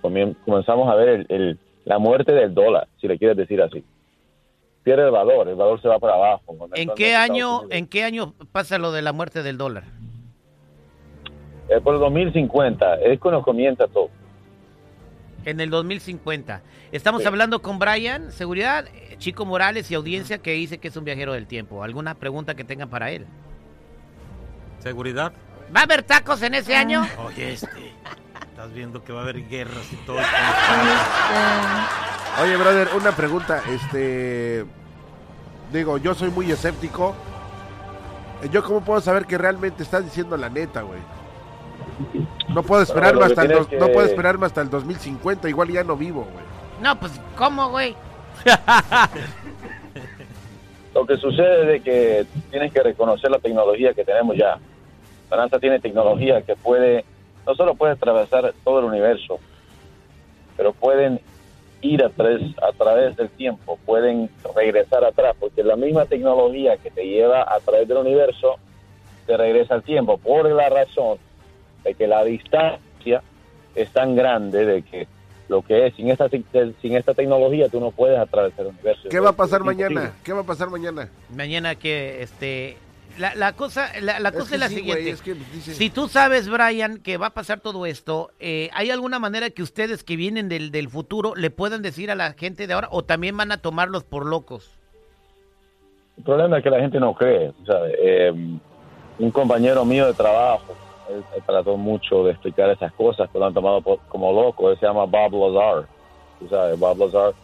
comenzamos 0.00 0.88
a 0.90 0.94
ver 0.94 1.08
el, 1.08 1.26
el- 1.28 1.58
la 1.84 1.98
muerte 1.98 2.32
del 2.34 2.52
dólar, 2.54 2.86
si 3.00 3.08
le 3.08 3.18
quieres 3.18 3.36
decir 3.38 3.60
así. 3.60 3.82
Pierde 4.82 5.04
el 5.06 5.10
valor, 5.10 5.48
el 5.48 5.54
valor 5.56 5.80
se 5.80 5.88
va 5.88 5.98
para 5.98 6.14
abajo. 6.14 6.54
¿En 6.74 6.90
qué 6.94 7.14
año, 7.14 7.62
en 7.70 7.86
qué 7.86 8.04
año 8.04 8.34
pasa 8.52 8.78
lo 8.78 8.92
de 8.92 9.00
la 9.02 9.12
muerte 9.12 9.42
del 9.42 9.56
dólar? 9.58 9.84
Eh, 11.68 11.80
por 11.82 11.94
el 11.94 12.00
2050, 12.00 12.96
es 12.96 13.18
cuando 13.18 13.42
comienza 13.42 13.86
todo. 13.88 14.08
En 15.44 15.60
el 15.60 15.70
2050. 15.70 16.60
Estamos 16.92 17.22
Sí. 17.22 17.28
hablando 17.28 17.62
con 17.62 17.78
Brian, 17.78 18.30
seguridad, 18.32 18.86
eh, 18.88 19.16
Chico 19.18 19.46
Morales 19.46 19.90
y 19.90 19.94
audiencia 19.94 20.38
que 20.38 20.52
dice 20.52 20.78
que 20.78 20.88
es 20.88 20.96
un 20.96 21.04
viajero 21.04 21.32
del 21.32 21.46
tiempo. 21.46 21.82
¿Alguna 21.82 22.14
pregunta 22.14 22.54
que 22.54 22.64
tengan 22.64 22.90
para 22.90 23.10
él? 23.10 23.26
¿Seguridad? 24.82 25.32
¿Va 25.74 25.80
a 25.80 25.84
haber 25.84 26.02
tacos 26.02 26.42
en 26.42 26.54
ese 26.54 26.74
año? 26.76 27.06
Oye, 27.24 27.52
este. 27.54 27.92
Estás 28.50 28.72
viendo 28.74 29.02
que 29.02 29.12
va 29.12 29.20
a 29.20 29.22
haber 29.22 29.48
guerras 29.48 29.90
y 29.92 29.96
todo. 30.04 30.18
Oye, 32.42 32.56
brother, 32.56 32.88
una 32.96 33.12
pregunta. 33.12 33.62
Este. 33.70 34.64
Digo, 35.72 35.98
yo 35.98 36.14
soy 36.14 36.30
muy 36.30 36.50
escéptico. 36.50 37.14
¿Yo 38.50 38.62
cómo 38.64 38.82
puedo 38.82 39.00
saber 39.00 39.26
que 39.26 39.36
realmente 39.38 39.82
estás 39.82 40.04
diciendo 40.04 40.36
la 40.36 40.48
neta, 40.48 40.82
güey? 40.82 41.00
No 42.48 42.62
puedo 42.62 42.82
esperarme 42.82 43.24
hasta 43.24 43.42
el 43.42 43.66
no 43.78 43.88
puedo 43.88 44.06
esperarme 44.06 44.46
hasta 44.46 44.62
el 44.62 44.70
2050, 44.70 45.48
igual 45.48 45.68
ya 45.68 45.84
no 45.84 45.96
vivo, 45.96 46.26
güey. 46.32 46.44
No, 46.82 46.98
pues, 46.98 47.12
¿cómo, 47.36 47.70
güey? 47.70 47.94
Lo 50.94 51.06
que 51.06 51.16
sucede 51.18 51.62
es 51.62 51.68
de 51.68 51.80
que 51.80 52.26
tienes 52.50 52.72
que 52.72 52.82
reconocer 52.82 53.30
la 53.30 53.38
tecnología 53.38 53.94
que 53.94 54.04
tenemos 54.04 54.36
ya. 54.36 54.58
La 55.30 55.36
NASA 55.36 55.60
tiene 55.60 55.78
tecnología 55.78 56.42
que 56.42 56.56
puede, 56.56 57.04
no 57.46 57.54
solo 57.54 57.74
puede 57.74 57.92
atravesar 57.92 58.52
todo 58.64 58.80
el 58.80 58.86
universo, 58.86 59.38
pero 60.56 60.72
pueden 60.72 61.20
ir 61.82 62.04
a 62.04 62.08
través, 62.08 62.42
a 62.58 62.72
través 62.72 63.16
del 63.16 63.30
tiempo, 63.30 63.78
pueden 63.86 64.28
regresar 64.56 65.04
atrás, 65.04 65.36
porque 65.38 65.62
la 65.62 65.76
misma 65.76 66.06
tecnología 66.06 66.76
que 66.78 66.90
te 66.90 67.06
lleva 67.06 67.42
a 67.42 67.60
través 67.60 67.86
del 67.86 67.98
universo 67.98 68.56
te 69.26 69.36
regresa 69.36 69.74
al 69.74 69.82
tiempo, 69.82 70.18
por 70.18 70.50
la 70.50 70.68
razón 70.68 71.18
de 71.84 71.94
que 71.94 72.06
la 72.06 72.24
distancia 72.24 73.22
es 73.74 73.90
tan 73.92 74.14
grande 74.16 74.64
de 74.66 74.82
que 74.82 75.08
lo 75.48 75.62
que 75.62 75.86
es, 75.88 75.94
sin 75.96 76.08
esta, 76.10 76.28
sin 76.28 76.96
esta 76.96 77.12
tecnología 77.14 77.68
tú 77.68 77.80
no 77.80 77.90
puedes 77.90 78.18
atravesar 78.18 78.60
el 78.66 78.72
universo. 78.72 79.08
¿Qué 79.08 79.18
va 79.20 79.30
a 79.30 79.36
pasar 79.36 79.64
mañana? 79.64 80.12
¿Qué 80.22 80.32
va 80.32 80.40
a 80.40 80.44
pasar 80.44 80.70
mañana? 80.70 81.08
Mañana 81.34 81.74
que, 81.74 82.22
este... 82.22 82.76
La, 83.18 83.34
la 83.34 83.52
cosa, 83.54 83.90
la, 84.00 84.20
la 84.20 84.28
Es 84.28 84.34
cosa 84.36 84.50
que 84.50 84.54
es 84.54 84.60
la 84.60 84.68
sí, 84.68 84.76
siguiente. 84.76 85.02
güey, 85.02 85.12
es 85.14 85.20
que 85.22 85.34
dice- 85.34 85.74
Si 85.74 85.90
tú 85.90 86.06
sabes, 86.08 86.48
Brian, 86.48 86.98
que 86.98 87.16
va 87.18 87.26
a 87.26 87.34
pasar 87.34 87.58
todo 87.60 87.84
esto, 87.84 88.30
eh, 88.38 88.70
¿hay 88.72 88.90
alguna 88.90 89.18
manera 89.18 89.50
que 89.50 89.62
ustedes 89.64 90.04
que 90.04 90.14
vienen 90.14 90.48
del, 90.48 90.70
del 90.70 90.88
futuro 90.88 91.34
le 91.34 91.50
puedan 91.50 91.82
decir 91.82 92.10
a 92.12 92.14
la 92.14 92.32
gente 92.34 92.68
de 92.68 92.72
ahora 92.72 92.88
o 92.92 93.02
también 93.02 93.36
van 93.36 93.50
a 93.50 93.58
tomarlos 93.58 94.04
por 94.04 94.24
locos? 94.24 94.70
El 96.16 96.22
problema 96.24 96.58
es 96.58 96.62
que 96.64 96.70
la 96.70 96.78
gente 96.80 97.00
no 97.00 97.12
cree, 97.14 97.52
¿sabes? 97.66 97.94
Eh, 98.00 98.32
un 99.18 99.30
compañero 99.32 99.84
mío 99.84 100.06
de 100.06 100.14
trabajo, 100.14 100.74
él, 101.10 101.26
él 101.34 101.44
trató 101.46 101.76
mucho 101.76 102.24
de 102.24 102.32
explicar 102.32 102.70
esas 102.70 102.92
cosas, 102.94 103.28
pero 103.32 103.40
lo 103.42 103.46
han 103.48 103.54
tomado 103.54 103.82
por- 103.82 104.00
como 104.08 104.32
loco. 104.32 104.70
Él 104.70 104.78
se 104.78 104.86
llama 104.86 105.06
Bob 105.06 105.32
Lazar, 105.54 105.88
tú 106.38 106.48
sabes, 106.48 106.78
Bob 106.78 106.98
Lazar. 106.98 107.34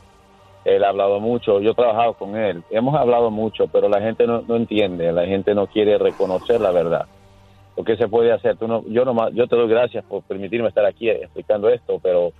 Él 0.64 0.84
ha 0.84 0.90
hablado 0.90 1.20
mucho, 1.20 1.60
yo 1.60 1.70
he 1.72 1.74
trabajado 1.74 2.14
con 2.14 2.36
él, 2.36 2.64
hemos 2.70 2.94
hablado 2.96 3.30
mucho, 3.30 3.68
pero 3.68 3.88
la 3.88 4.00
gente 4.00 4.26
no, 4.26 4.42
no 4.42 4.56
entiende, 4.56 5.12
la 5.12 5.26
gente 5.26 5.54
no 5.54 5.68
quiere 5.68 5.98
reconocer 5.98 6.60
la 6.60 6.72
verdad. 6.72 7.06
Lo 7.76 7.84
que 7.84 7.96
se 7.96 8.08
puede 8.08 8.32
hacer, 8.32 8.58
tú 8.58 8.68
no, 8.68 8.84
yo, 8.88 9.04
nomás, 9.04 9.32
yo 9.34 9.46
te 9.48 9.56
doy 9.56 9.68
gracias 9.68 10.04
por 10.06 10.24
permitirme 10.24 10.68
estar 10.68 10.84
aquí 10.86 11.10
explicando 11.10 11.68
esto, 11.70 12.00
pero 12.02 12.32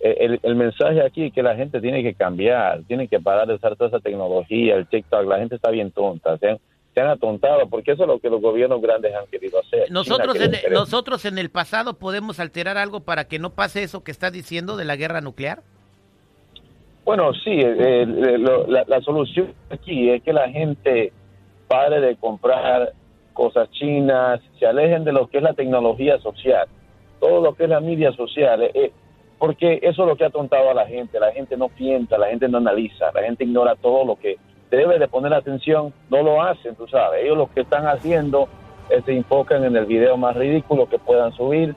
el, 0.00 0.40
el 0.42 0.56
mensaje 0.56 1.02
aquí 1.02 1.26
es 1.26 1.32
que 1.32 1.42
la 1.42 1.56
gente 1.56 1.80
tiene 1.80 2.02
que 2.02 2.14
cambiar, 2.14 2.84
tiene 2.84 3.08
que 3.08 3.20
parar 3.20 3.46
de 3.48 3.54
usar 3.54 3.76
toda 3.76 3.88
esa 3.88 4.00
tecnología, 4.00 4.74
el 4.76 4.88
TikTok, 4.88 5.26
la 5.26 5.38
gente 5.38 5.56
está 5.56 5.70
bien 5.70 5.92
tonta, 5.92 6.38
se 6.38 6.58
se 6.94 7.00
han 7.00 7.08
atontado, 7.08 7.68
porque 7.68 7.92
eso 7.92 8.02
es 8.02 8.08
lo 8.08 8.18
que 8.18 8.28
los 8.28 8.40
gobiernos 8.42 8.80
grandes 8.82 9.14
han 9.14 9.26
querido 9.28 9.58
hacer. 9.60 9.90
Nosotros 9.90 10.36
en, 10.40 10.54
eso. 10.54 10.68
nosotros 10.70 11.24
en 11.24 11.38
el 11.38 11.48
pasado 11.50 11.94
podemos 11.94 12.38
alterar 12.38 12.76
algo 12.76 13.00
para 13.00 13.24
que 13.28 13.38
no 13.38 13.50
pase 13.50 13.82
eso 13.82 14.04
que 14.04 14.10
estás 14.10 14.32
diciendo 14.32 14.76
de 14.76 14.84
la 14.84 14.96
guerra 14.96 15.20
nuclear. 15.20 15.62
Bueno, 17.04 17.32
sí, 17.34 17.50
eh, 17.50 18.02
eh, 18.02 18.06
lo- 18.38 18.66
la, 18.66 18.84
la 18.86 19.00
solución 19.00 19.52
aquí 19.70 20.10
es 20.10 20.22
que 20.22 20.32
la 20.32 20.48
gente 20.50 21.12
pare 21.66 22.00
de 22.00 22.16
comprar 22.16 22.92
cosas 23.32 23.70
chinas, 23.72 24.40
se 24.58 24.66
alejen 24.66 25.04
de 25.04 25.12
lo 25.12 25.26
que 25.28 25.38
es 25.38 25.42
la 25.42 25.54
tecnología 25.54 26.18
social, 26.20 26.66
todo 27.18 27.40
lo 27.40 27.54
que 27.54 27.64
es 27.64 27.70
la 27.70 27.80
media 27.80 28.12
social, 28.12 28.62
eh, 28.62 28.70
eh, 28.74 28.92
porque 29.38 29.80
eso 29.82 30.02
es 30.02 30.08
lo 30.08 30.16
que 30.16 30.26
ha 30.26 30.30
tontado 30.30 30.70
a 30.70 30.74
la 30.74 30.86
gente, 30.86 31.18
la 31.18 31.32
gente 31.32 31.56
no 31.56 31.68
piensa, 31.68 32.18
la 32.18 32.28
gente 32.28 32.46
no 32.48 32.58
analiza, 32.58 33.10
la 33.12 33.22
gente 33.22 33.42
ignora 33.44 33.74
todo 33.74 34.04
lo 34.04 34.16
que 34.16 34.36
debe 34.76 34.98
de 34.98 35.08
poner 35.08 35.34
atención, 35.34 35.92
no 36.10 36.22
lo 36.22 36.42
hacen, 36.42 36.74
tú 36.74 36.86
sabes, 36.88 37.22
ellos 37.24 37.36
lo 37.36 37.50
que 37.50 37.60
están 37.60 37.86
haciendo 37.86 38.48
es 38.88 39.04
se 39.04 39.12
enfocan 39.16 39.64
en 39.64 39.76
el 39.76 39.86
video 39.86 40.16
más 40.16 40.36
ridículo 40.36 40.88
que 40.88 40.98
puedan 40.98 41.32
subir 41.32 41.74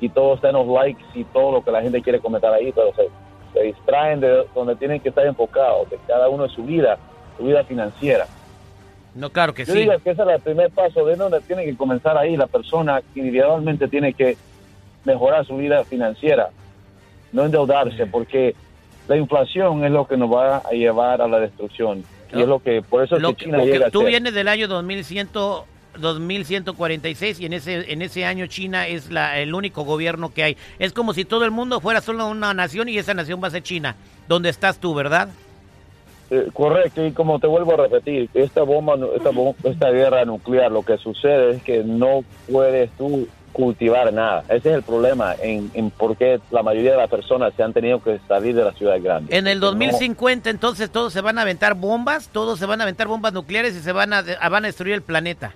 y 0.00 0.08
todo 0.08 0.34
está 0.34 0.48
en 0.48 0.54
los 0.54 0.66
likes 0.66 1.02
y 1.14 1.24
todo 1.24 1.52
lo 1.52 1.64
que 1.64 1.70
la 1.70 1.82
gente 1.82 2.02
quiere 2.02 2.20
comentar 2.20 2.52
ahí, 2.52 2.72
pero 2.72 2.92
se, 2.94 3.08
se 3.52 3.62
distraen 3.64 4.20
de 4.20 4.44
donde 4.54 4.76
tienen 4.76 5.00
que 5.00 5.08
estar 5.10 5.26
enfocados, 5.26 5.88
de 5.90 5.98
cada 6.06 6.28
uno 6.28 6.44
en 6.44 6.50
su 6.50 6.64
vida, 6.64 6.98
su 7.36 7.44
vida 7.44 7.64
financiera. 7.64 8.26
No, 9.14 9.30
claro 9.30 9.52
que 9.52 9.64
Yo 9.64 9.72
sí. 9.74 9.80
digo 9.80 9.92
que 10.02 10.10
ese 10.10 10.22
es 10.22 10.28
el 10.28 10.40
primer 10.40 10.70
paso 10.70 11.04
de 11.04 11.16
donde 11.16 11.40
tiene 11.42 11.64
que 11.64 11.76
comenzar 11.76 12.16
ahí. 12.16 12.36
La 12.36 12.46
persona 12.46 13.02
individualmente 13.14 13.86
tiene 13.86 14.14
que 14.14 14.36
mejorar 15.04 15.44
su 15.46 15.56
vida 15.56 15.84
financiera, 15.84 16.48
no 17.32 17.44
endeudarse, 17.44 18.06
porque 18.06 18.54
la 19.08 19.16
inflación 19.16 19.84
es 19.84 19.90
lo 19.90 20.06
que 20.06 20.16
nos 20.16 20.32
va 20.32 20.58
a 20.58 20.70
llevar 20.70 21.20
a 21.20 21.28
la 21.28 21.40
destrucción. 21.40 22.04
Y 22.34 22.42
es 22.42 22.48
lo 22.48 22.60
que, 22.62 22.82
por 22.82 23.04
eso 23.04 23.16
es 23.16 23.22
Lo 23.22 23.34
que 23.34 23.44
China 23.44 23.58
llega 23.64 23.86
a 23.86 23.90
tú 23.90 24.00
ser. 24.00 24.08
vienes 24.08 24.34
del 24.34 24.48
año 24.48 24.68
2100, 24.68 25.28
2146 25.98 27.40
y 27.40 27.46
en 27.46 27.52
ese 27.52 27.92
en 27.92 28.02
ese 28.02 28.24
año 28.24 28.46
China 28.46 28.86
es 28.88 29.10
la, 29.10 29.38
el 29.38 29.54
único 29.54 29.84
gobierno 29.84 30.32
que 30.32 30.42
hay. 30.42 30.56
Es 30.78 30.92
como 30.92 31.12
si 31.14 31.24
todo 31.24 31.44
el 31.44 31.50
mundo 31.50 31.80
fuera 31.80 32.00
solo 32.00 32.26
una 32.28 32.54
nación 32.54 32.88
y 32.88 32.98
esa 32.98 33.14
nación 33.14 33.40
va 33.42 33.48
a 33.48 33.50
ser 33.50 33.62
China. 33.62 33.96
¿Dónde 34.28 34.48
estás 34.48 34.78
tú, 34.78 34.94
verdad? 34.94 35.28
Eh, 36.30 36.48
correcto, 36.54 37.04
y 37.04 37.12
como 37.12 37.38
te 37.38 37.46
vuelvo 37.46 37.74
a 37.74 37.76
repetir, 37.76 38.30
esta 38.32 38.62
bomba, 38.62 38.94
esta, 39.14 39.30
bom- 39.32 39.54
esta 39.64 39.90
guerra 39.90 40.24
nuclear, 40.24 40.72
lo 40.72 40.82
que 40.82 40.96
sucede 40.96 41.56
es 41.56 41.62
que 41.62 41.84
no 41.84 42.24
puedes 42.50 42.90
tú 42.92 43.28
cultivar 43.52 44.12
nada. 44.12 44.42
Ese 44.48 44.70
es 44.70 44.74
el 44.76 44.82
problema 44.82 45.34
en, 45.42 45.70
en 45.74 45.90
por 45.90 46.16
qué 46.16 46.40
la 46.50 46.62
mayoría 46.62 46.92
de 46.92 46.96
las 46.96 47.10
personas 47.10 47.52
se 47.56 47.62
han 47.62 47.72
tenido 47.72 48.02
que 48.02 48.18
salir 48.26 48.54
de 48.54 48.64
las 48.64 48.74
ciudades 48.76 49.02
grandes. 49.02 49.36
En 49.36 49.46
el 49.46 49.60
Porque 49.60 49.86
no- 49.86 49.92
2050 49.92 50.50
entonces 50.50 50.90
todos 50.90 51.12
se 51.12 51.20
van 51.20 51.38
a 51.38 51.42
aventar 51.42 51.74
bombas, 51.74 52.28
todos 52.28 52.58
se 52.58 52.66
van 52.66 52.80
a 52.80 52.84
aventar 52.84 53.06
bombas 53.08 53.32
nucleares 53.32 53.76
y 53.76 53.80
se 53.80 53.92
van 53.92 54.12
a, 54.12 54.24
a- 54.40 54.48
van 54.48 54.64
a 54.64 54.68
destruir 54.68 54.94
el 54.94 55.02
planeta. 55.02 55.52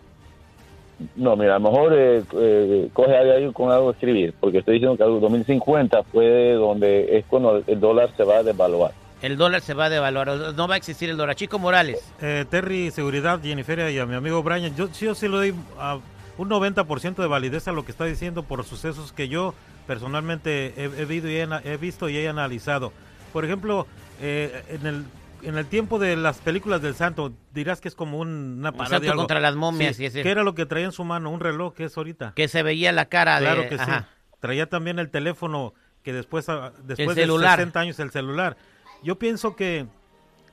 No, 1.15 1.37
mira, 1.37 1.57
a 1.57 1.59
lo 1.59 1.71
mejor 1.71 1.93
eh, 1.95 2.23
eh, 2.33 2.88
coge 2.95 3.15
algo 3.17 3.33
ahí 3.35 3.53
con 3.53 3.71
algo 3.71 3.87
de 3.88 3.93
escribir, 3.93 4.35
porque 4.41 4.59
estoy 4.59 4.75
diciendo 4.75 4.97
que 4.97 5.03
el 5.05 5.21
2050 5.21 6.03
fue 6.05 6.53
donde 6.55 7.19
es 7.19 7.25
cuando 7.26 7.62
el 7.67 7.81
dólar 7.81 8.11
se 8.17 8.25
va 8.25 8.37
a 8.38 8.43
devaluar. 8.43 8.93
El 9.21 9.37
dólar 9.37 9.61
se 9.61 9.75
va 9.75 9.87
a 9.87 9.91
devaluar, 9.91 10.29
no 10.55 10.69
va 10.69 10.75
a 10.75 10.76
existir 10.79 11.11
el 11.11 11.17
dólar. 11.19 11.37
Chico 11.37 11.59
Morales. 11.59 11.99
Eh, 12.23 12.47
Terry, 12.49 12.91
seguridad, 12.91 13.41
Jennifer 13.43 13.91
y 13.91 13.99
a 13.99 14.07
mi 14.07 14.15
amigo 14.15 14.43
Brian, 14.43 14.75
yo, 14.75 14.88
yo 14.91 15.15
sí 15.15 15.29
le 15.29 15.37
doy 15.37 15.55
a 15.79 15.99
un 16.38 16.49
90% 16.50 17.16
de 17.16 17.26
validez 17.26 17.69
a 17.69 17.73
lo 17.73 17.85
que 17.85 17.90
está 17.93 18.05
diciendo 18.05 18.43
por 18.43 18.64
sucesos 18.64 19.12
que 19.12 19.28
yo 19.28 19.55
personalmente 19.87 20.75
he, 20.76 20.85
he 20.85 21.05
visto, 21.05 21.28
y 21.28 21.37
he, 21.37 21.43
ana- 21.43 21.62
he 21.64 21.76
visto 21.76 22.09
y 22.09 22.16
he 22.16 22.28
analizado. 22.28 22.93
Por 23.33 23.45
ejemplo, 23.45 23.87
eh, 24.21 24.64
en, 24.69 24.87
el, 24.87 25.05
en 25.43 25.57
el 25.57 25.66
tiempo 25.66 25.99
de 25.99 26.16
las 26.16 26.38
películas 26.38 26.83
del 26.83 26.95
santo, 26.95 27.33
dirás 27.55 27.81
que 27.81 27.88
es 27.88 27.95
como 27.95 28.19
un- 28.19 28.59
una 28.59 28.73
santo 28.88 29.09
algo. 29.11 29.23
contra 29.23 29.40
las 29.40 29.55
momias 29.57 29.97
Sí, 29.97 30.11
¿Qué 30.11 30.28
era 30.31 30.43
lo 30.43 30.55
que 30.55 30.66
traía 30.66 30.87
en 30.87 30.93
su 30.93 31.05
mano? 31.05 31.31
Un 31.31 31.40
reloj, 31.40 31.75
que 31.75 31.85
es 31.85 31.97
ahorita? 31.97 32.33
Que 32.35 32.49
se 32.49 32.62
veía 32.62 32.93
la 32.93 33.07
cara 33.07 33.38
de... 33.40 33.47
Claro 33.47 33.69
que 33.69 33.76
ajá. 33.76 34.00
sí. 34.11 34.37
Traía 34.40 34.69
también 34.69 34.99
el 34.99 35.09
teléfono 35.11 35.73
que 36.02 36.12
después, 36.12 36.49
ah, 36.49 36.73
después 36.85 37.16
de 37.16 37.23
celular. 37.23 37.59
60 37.59 37.81
años 37.81 37.99
el 37.99 38.11
celular. 38.11 38.57
Yo 39.02 39.19
pienso 39.19 39.57
que 39.57 39.87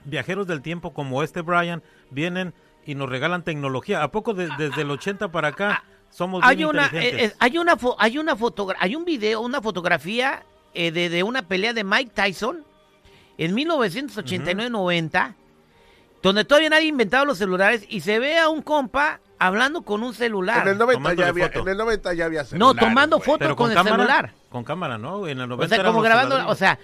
viajeros 0.05 0.47
del 0.47 0.61
tiempo 0.61 0.93
como 0.93 1.23
este 1.23 1.41
Brian 1.41 1.81
vienen 2.09 2.53
y 2.85 2.95
nos 2.95 3.09
regalan 3.09 3.43
tecnología. 3.43 4.03
¿A 4.03 4.11
poco 4.11 4.33
de- 4.33 4.49
desde 4.57 4.81
el 4.81 4.91
80 4.91 5.31
para 5.31 5.49
acá 5.49 5.83
somos 6.09 6.43
hay 6.43 6.57
bien 6.57 6.69
una, 6.69 6.83
inteligentes. 6.85 7.21
eh, 7.21 7.25
eh, 7.33 7.35
hay 7.39 7.57
una, 7.57 7.75
fo- 7.77 7.95
hay 7.97 8.17
una 8.17 8.35
fotogra- 8.35 8.77
hay 8.79 8.95
un 8.95 9.05
video, 9.05 9.41
una 9.41 9.61
fotografía 9.61 10.43
eh, 10.73 10.91
de, 10.91 11.09
de 11.09 11.23
una 11.23 11.43
pelea 11.43 11.73
de 11.73 11.83
Mike 11.83 12.11
Tyson 12.13 12.63
en 13.37 13.55
1989-90, 13.55 15.33
donde 16.21 16.45
todavía 16.45 16.69
nadie 16.69 16.87
inventado 16.87 17.25
los 17.25 17.37
celulares 17.37 17.85
y 17.89 18.01
se 18.01 18.19
ve 18.19 18.37
a 18.37 18.49
un 18.49 18.61
compa 18.61 19.19
hablando 19.39 19.81
con 19.81 20.03
un 20.03 20.13
celular. 20.13 20.61
En 20.67 20.73
el 20.73 20.77
90 20.77 20.99
Tomando 20.99 21.21
ya 21.23 21.29
había, 21.29 21.47
foto. 21.47 21.59
en 21.61 21.67
el 21.69 21.77
90 21.77 22.13
ya 22.13 22.25
había 22.25 22.41
No, 22.41 22.47
celulares, 22.47 22.79
tomando 22.79 23.19
foto 23.19 23.39
Pero 23.39 23.55
con, 23.55 23.69
el 23.71 23.75
cámara, 23.75 23.95
celular. 23.97 24.33
Con 24.49 24.63
cámara, 24.63 24.97
¿no? 24.97 25.27
En 25.27 25.39
el 25.41 25.49
90 25.49 25.65
O 25.65 25.67
sea, 25.77 25.85
como 25.85 26.01
grabando, 26.01 26.47
o 26.47 26.55
sea, 26.55 26.79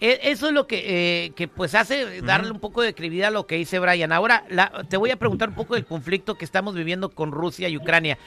eso 0.00 0.46
es 0.48 0.52
lo 0.52 0.66
que, 0.66 1.24
eh, 1.26 1.30
que 1.30 1.48
pues 1.48 1.74
hace 1.74 2.20
darle 2.22 2.50
un 2.50 2.60
poco 2.60 2.82
de 2.82 2.94
credibilidad 2.94 3.28
a 3.28 3.32
lo 3.32 3.46
que 3.46 3.56
dice 3.56 3.78
Brian. 3.78 4.12
Ahora, 4.12 4.44
la- 4.50 4.84
te 4.88 4.96
voy 4.96 5.10
a 5.10 5.16
preguntar 5.16 5.48
un 5.48 5.54
poco 5.54 5.74
del 5.74 5.86
conflicto 5.86 6.34
que 6.34 6.44
estamos 6.44 6.74
viviendo 6.74 7.08
con 7.10 7.32
Rusia 7.32 7.68
y 7.68 7.76
Ucrania. 7.76 8.18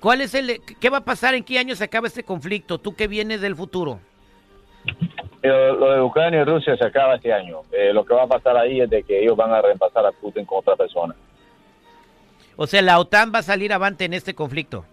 ¿Cuál 0.00 0.22
es 0.22 0.34
el, 0.34 0.60
qué 0.80 0.90
va 0.90 0.98
a 0.98 1.04
pasar, 1.04 1.34
en 1.34 1.44
qué 1.44 1.58
año 1.58 1.76
se 1.76 1.84
acaba 1.84 2.06
este 2.08 2.24
conflicto? 2.24 2.78
Tú 2.78 2.94
que 2.96 3.06
vienes 3.08 3.40
del 3.40 3.54
futuro. 3.54 4.00
Pero 5.40 5.74
lo 5.76 5.92
de 5.92 6.00
Ucrania 6.00 6.40
y 6.40 6.44
Rusia 6.44 6.76
se 6.76 6.84
acaba 6.84 7.16
este 7.16 7.32
año. 7.32 7.60
Eh, 7.72 7.92
lo 7.92 8.04
que 8.04 8.14
va 8.14 8.24
a 8.24 8.26
pasar 8.26 8.56
ahí 8.56 8.80
es 8.80 8.90
de 8.90 9.02
que 9.02 9.20
ellos 9.22 9.36
van 9.36 9.52
a 9.52 9.60
reemplazar 9.60 10.06
a 10.06 10.12
Putin 10.12 10.44
con 10.44 10.58
otra 10.58 10.76
persona. 10.76 11.14
O 12.56 12.66
sea, 12.66 12.82
la 12.82 12.98
OTAN 12.98 13.32
va 13.34 13.40
a 13.40 13.42
salir 13.42 13.72
avante 13.72 14.04
en 14.04 14.12
este 14.14 14.34
conflicto. 14.34 14.84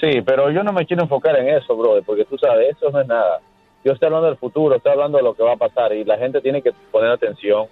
Sí, 0.00 0.20
pero 0.22 0.50
yo 0.50 0.62
no 0.62 0.72
me 0.72 0.86
quiero 0.86 1.02
enfocar 1.04 1.36
en 1.38 1.48
eso, 1.56 1.76
brother, 1.76 2.02
porque 2.04 2.24
tú 2.24 2.36
sabes, 2.38 2.76
eso 2.76 2.90
no 2.90 3.00
es 3.00 3.06
nada. 3.06 3.40
Yo 3.84 3.92
estoy 3.92 4.06
hablando 4.06 4.28
del 4.28 4.38
futuro, 4.38 4.74
estoy 4.76 4.92
hablando 4.92 5.18
de 5.18 5.24
lo 5.24 5.34
que 5.34 5.42
va 5.42 5.52
a 5.52 5.56
pasar 5.56 5.92
y 5.94 6.04
la 6.04 6.16
gente 6.18 6.40
tiene 6.40 6.62
que 6.62 6.72
poner 6.90 7.10
atención, 7.10 7.66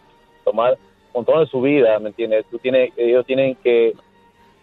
tomar 0.45 0.77
control 1.13 1.45
de 1.45 1.51
su 1.51 1.61
vida, 1.63 1.99
¿me 1.99 2.11
entiendes? 2.11 2.45
Tú 2.51 2.59
tienes, 2.59 2.93
ellos 2.97 3.25
tienen 3.27 3.55
que 3.57 3.95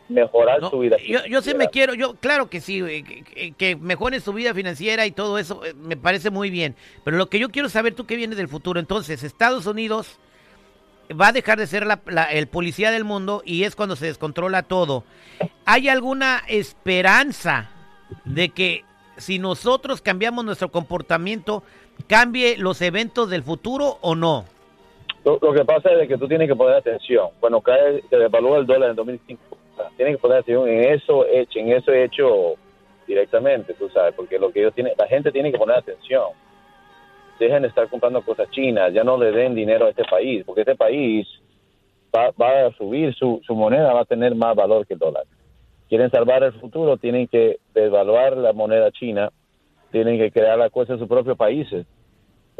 mejorar 0.08 0.60
su 0.70 0.80
vida. 0.80 0.98
Yo, 0.98 1.24
yo 1.28 1.42
sí 1.42 1.54
me 1.54 1.68
quiero, 1.70 1.94
yo 1.94 2.16
claro 2.16 2.50
que 2.50 2.62
sí, 2.62 2.80
eh, 2.82 3.04
que, 3.04 3.52
que- 3.54 3.76
mejoren 3.76 4.22
su 4.22 4.34
vida 4.34 4.54
financiera 4.54 5.06
y 5.06 5.12
todo 5.12 5.38
eso, 5.38 5.64
eh, 5.66 5.74
me 5.76 5.98
parece 5.98 6.30
muy 6.32 6.50
bien. 6.50 6.76
Pero 7.04 7.18
lo 7.18 7.30
que 7.30 7.38
yo 7.40 7.50
quiero 7.50 7.70
saber, 7.70 7.94
tú 7.94 8.06
que 8.06 8.16
vienes 8.16 8.38
del 8.38 8.48
futuro, 8.48 8.80
entonces, 8.80 9.24
Estados 9.24 9.66
Unidos 9.68 10.20
va 11.20 11.28
a 11.28 11.32
dejar 11.32 11.58
de 11.60 11.68
ser 11.68 11.86
la- 11.86 12.02
la- 12.08 12.26
el 12.26 12.48
policía 12.48 12.90
del 12.92 13.04
mundo 13.04 13.42
y 13.46 13.64
es 13.64 13.76
cuando 13.76 13.96
se 13.96 14.08
descontrola 14.08 14.64
todo. 14.64 15.04
¿Hay 15.66 15.90
alguna 15.90 16.42
esperanza 16.48 17.70
de 18.26 18.50
que 18.50 18.84
si 19.20 19.40
nosotros 19.40 20.02
cambiamos 20.02 20.46
nuestro 20.46 20.70
comportamiento, 20.70 21.64
cambie 22.08 22.58
los 22.58 22.82
eventos 22.82 23.30
del 23.30 23.44
futuro 23.44 23.98
o 24.02 24.16
no? 24.16 24.46
Lo, 25.24 25.54
que 25.54 25.66
pasa 25.66 25.92
es 25.92 26.08
que 26.08 26.18
tú 26.18 26.28
tienes 26.28 26.48
que 26.48 26.56
poner 26.56 26.76
atención. 26.76 27.30
Cuando 27.40 27.62
cae, 27.62 28.02
se 28.10 28.18
devalúa 28.18 28.58
el 28.60 28.66
dólar 28.66 28.92
en 28.92 28.96
2005, 28.96 29.42
o 29.52 29.76
sea, 29.76 29.90
tienes 29.98 30.16
que 30.16 30.22
poner 30.22 30.40
atención 30.40 30.68
en 30.68 30.94
eso 30.94 31.26
hecho, 31.26 31.60
en 31.60 31.72
eso 31.74 31.92
hecho 31.92 32.56
directamente, 33.06 33.74
tú 33.74 33.90
sabes, 33.90 34.14
porque 34.16 34.40
lo 34.40 34.52
que 34.52 34.62
ellos 34.62 34.74
tienen, 34.74 34.94
la 34.98 35.08
gente 35.08 35.32
tiene 35.32 35.52
que 35.52 35.58
poner 35.58 35.78
atención. 35.78 36.30
Dejen 37.40 37.62
de 37.62 37.68
estar 37.68 37.88
comprando 37.90 38.22
cosas 38.22 38.50
chinas, 38.52 38.94
ya 38.94 39.04
no 39.04 39.18
le 39.18 39.32
den 39.32 39.56
dinero 39.56 39.86
a 39.86 39.90
este 39.90 40.04
país, 40.06 40.44
porque 40.46 40.62
este 40.62 40.76
país 40.76 41.28
va, 42.16 42.32
va 42.32 42.68
a 42.68 42.72
subir, 42.74 43.14
su, 43.16 43.42
su 43.46 43.56
moneda 43.56 43.94
va 43.94 44.02
a 44.02 44.06
tener 44.06 44.36
más 44.36 44.56
valor 44.56 44.86
que 44.86 44.94
el 44.94 45.00
dólar. 45.00 45.26
Quieren 45.90 46.12
salvar 46.12 46.44
el 46.44 46.54
futuro, 46.54 46.98
tienen 46.98 47.28
que 47.28 47.58
devaluar 47.74 48.38
la 48.38 48.54
moneda 48.54 48.92
china, 48.92 49.32
tienen 49.92 50.18
que 50.18 50.32
crear 50.32 50.58
la 50.58 50.70
cosa 50.70 50.94
en 50.94 51.00
sus 51.00 51.08
propios 51.08 51.36
países 51.36 51.86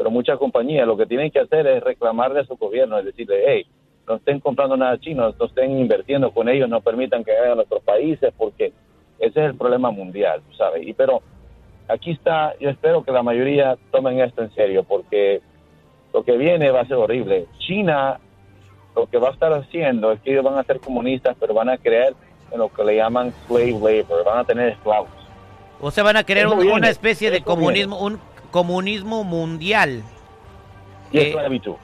pero 0.00 0.10
muchas 0.10 0.38
compañías 0.38 0.86
lo 0.86 0.96
que 0.96 1.04
tienen 1.04 1.30
que 1.30 1.40
hacer 1.40 1.66
es 1.66 1.82
reclamarle 1.82 2.40
a 2.40 2.44
su 2.44 2.56
gobierno, 2.56 2.96
es 2.96 3.04
decirle, 3.04 3.42
hey, 3.46 3.66
no 4.08 4.14
estén 4.14 4.40
comprando 4.40 4.74
nada 4.74 4.98
chino, 4.98 5.34
no 5.38 5.44
estén 5.44 5.78
invirtiendo 5.78 6.30
con 6.30 6.48
ellos, 6.48 6.70
no 6.70 6.80
permitan 6.80 7.22
que 7.22 7.32
vayan 7.32 7.52
a 7.52 7.54
nuestros 7.56 7.82
países, 7.82 8.32
porque 8.34 8.72
ese 9.18 9.40
es 9.40 9.50
el 9.50 9.56
problema 9.58 9.90
mundial, 9.90 10.40
sabes. 10.56 10.88
Y 10.88 10.94
pero 10.94 11.20
aquí 11.86 12.12
está, 12.12 12.58
yo 12.58 12.70
espero 12.70 13.04
que 13.04 13.12
la 13.12 13.22
mayoría 13.22 13.76
tomen 13.90 14.20
esto 14.20 14.40
en 14.40 14.50
serio, 14.54 14.84
porque 14.84 15.42
lo 16.14 16.24
que 16.24 16.38
viene 16.38 16.70
va 16.70 16.80
a 16.80 16.86
ser 16.86 16.96
horrible. 16.96 17.44
China 17.58 18.18
lo 18.96 19.06
que 19.06 19.18
va 19.18 19.28
a 19.28 19.32
estar 19.32 19.52
haciendo 19.52 20.12
es 20.12 20.20
que 20.22 20.30
ellos 20.30 20.44
van 20.44 20.56
a 20.56 20.64
ser 20.64 20.80
comunistas, 20.80 21.36
pero 21.38 21.52
van 21.52 21.68
a 21.68 21.76
creer 21.76 22.14
en 22.50 22.58
lo 22.58 22.72
que 22.72 22.84
le 22.84 22.96
llaman 22.96 23.32
slave 23.46 23.72
labor, 23.72 24.24
van 24.24 24.38
a 24.38 24.44
tener 24.44 24.68
esclavos. 24.70 25.08
O 25.80 25.90
sea, 25.90 26.04
van 26.04 26.16
a 26.16 26.24
crear 26.24 26.46
Eso 26.46 26.54
un- 26.54 26.60
viene, 26.60 26.74
una 26.76 26.90
especie 26.90 27.30
de 27.30 27.42
comunismo, 27.42 27.98
un 28.00 28.18
comunismo 28.50 29.24
mundial. 29.24 30.02
y 31.12 31.18
Eh, 31.18 31.28
esclavitud. 31.30 31.74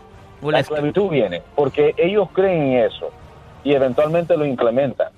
La 0.42 0.50
la 0.52 0.60
esclavitud 0.60 1.08
viene 1.10 1.42
porque 1.56 1.94
ellos 1.96 2.28
creen 2.32 2.62
en 2.74 2.84
eso 2.84 3.10
y 3.64 3.72
eventualmente 3.72 4.36
lo 4.36 4.44
implementan. 4.44 5.08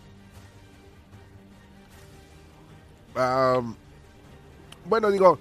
Bueno, 4.84 5.10
digo, 5.10 5.38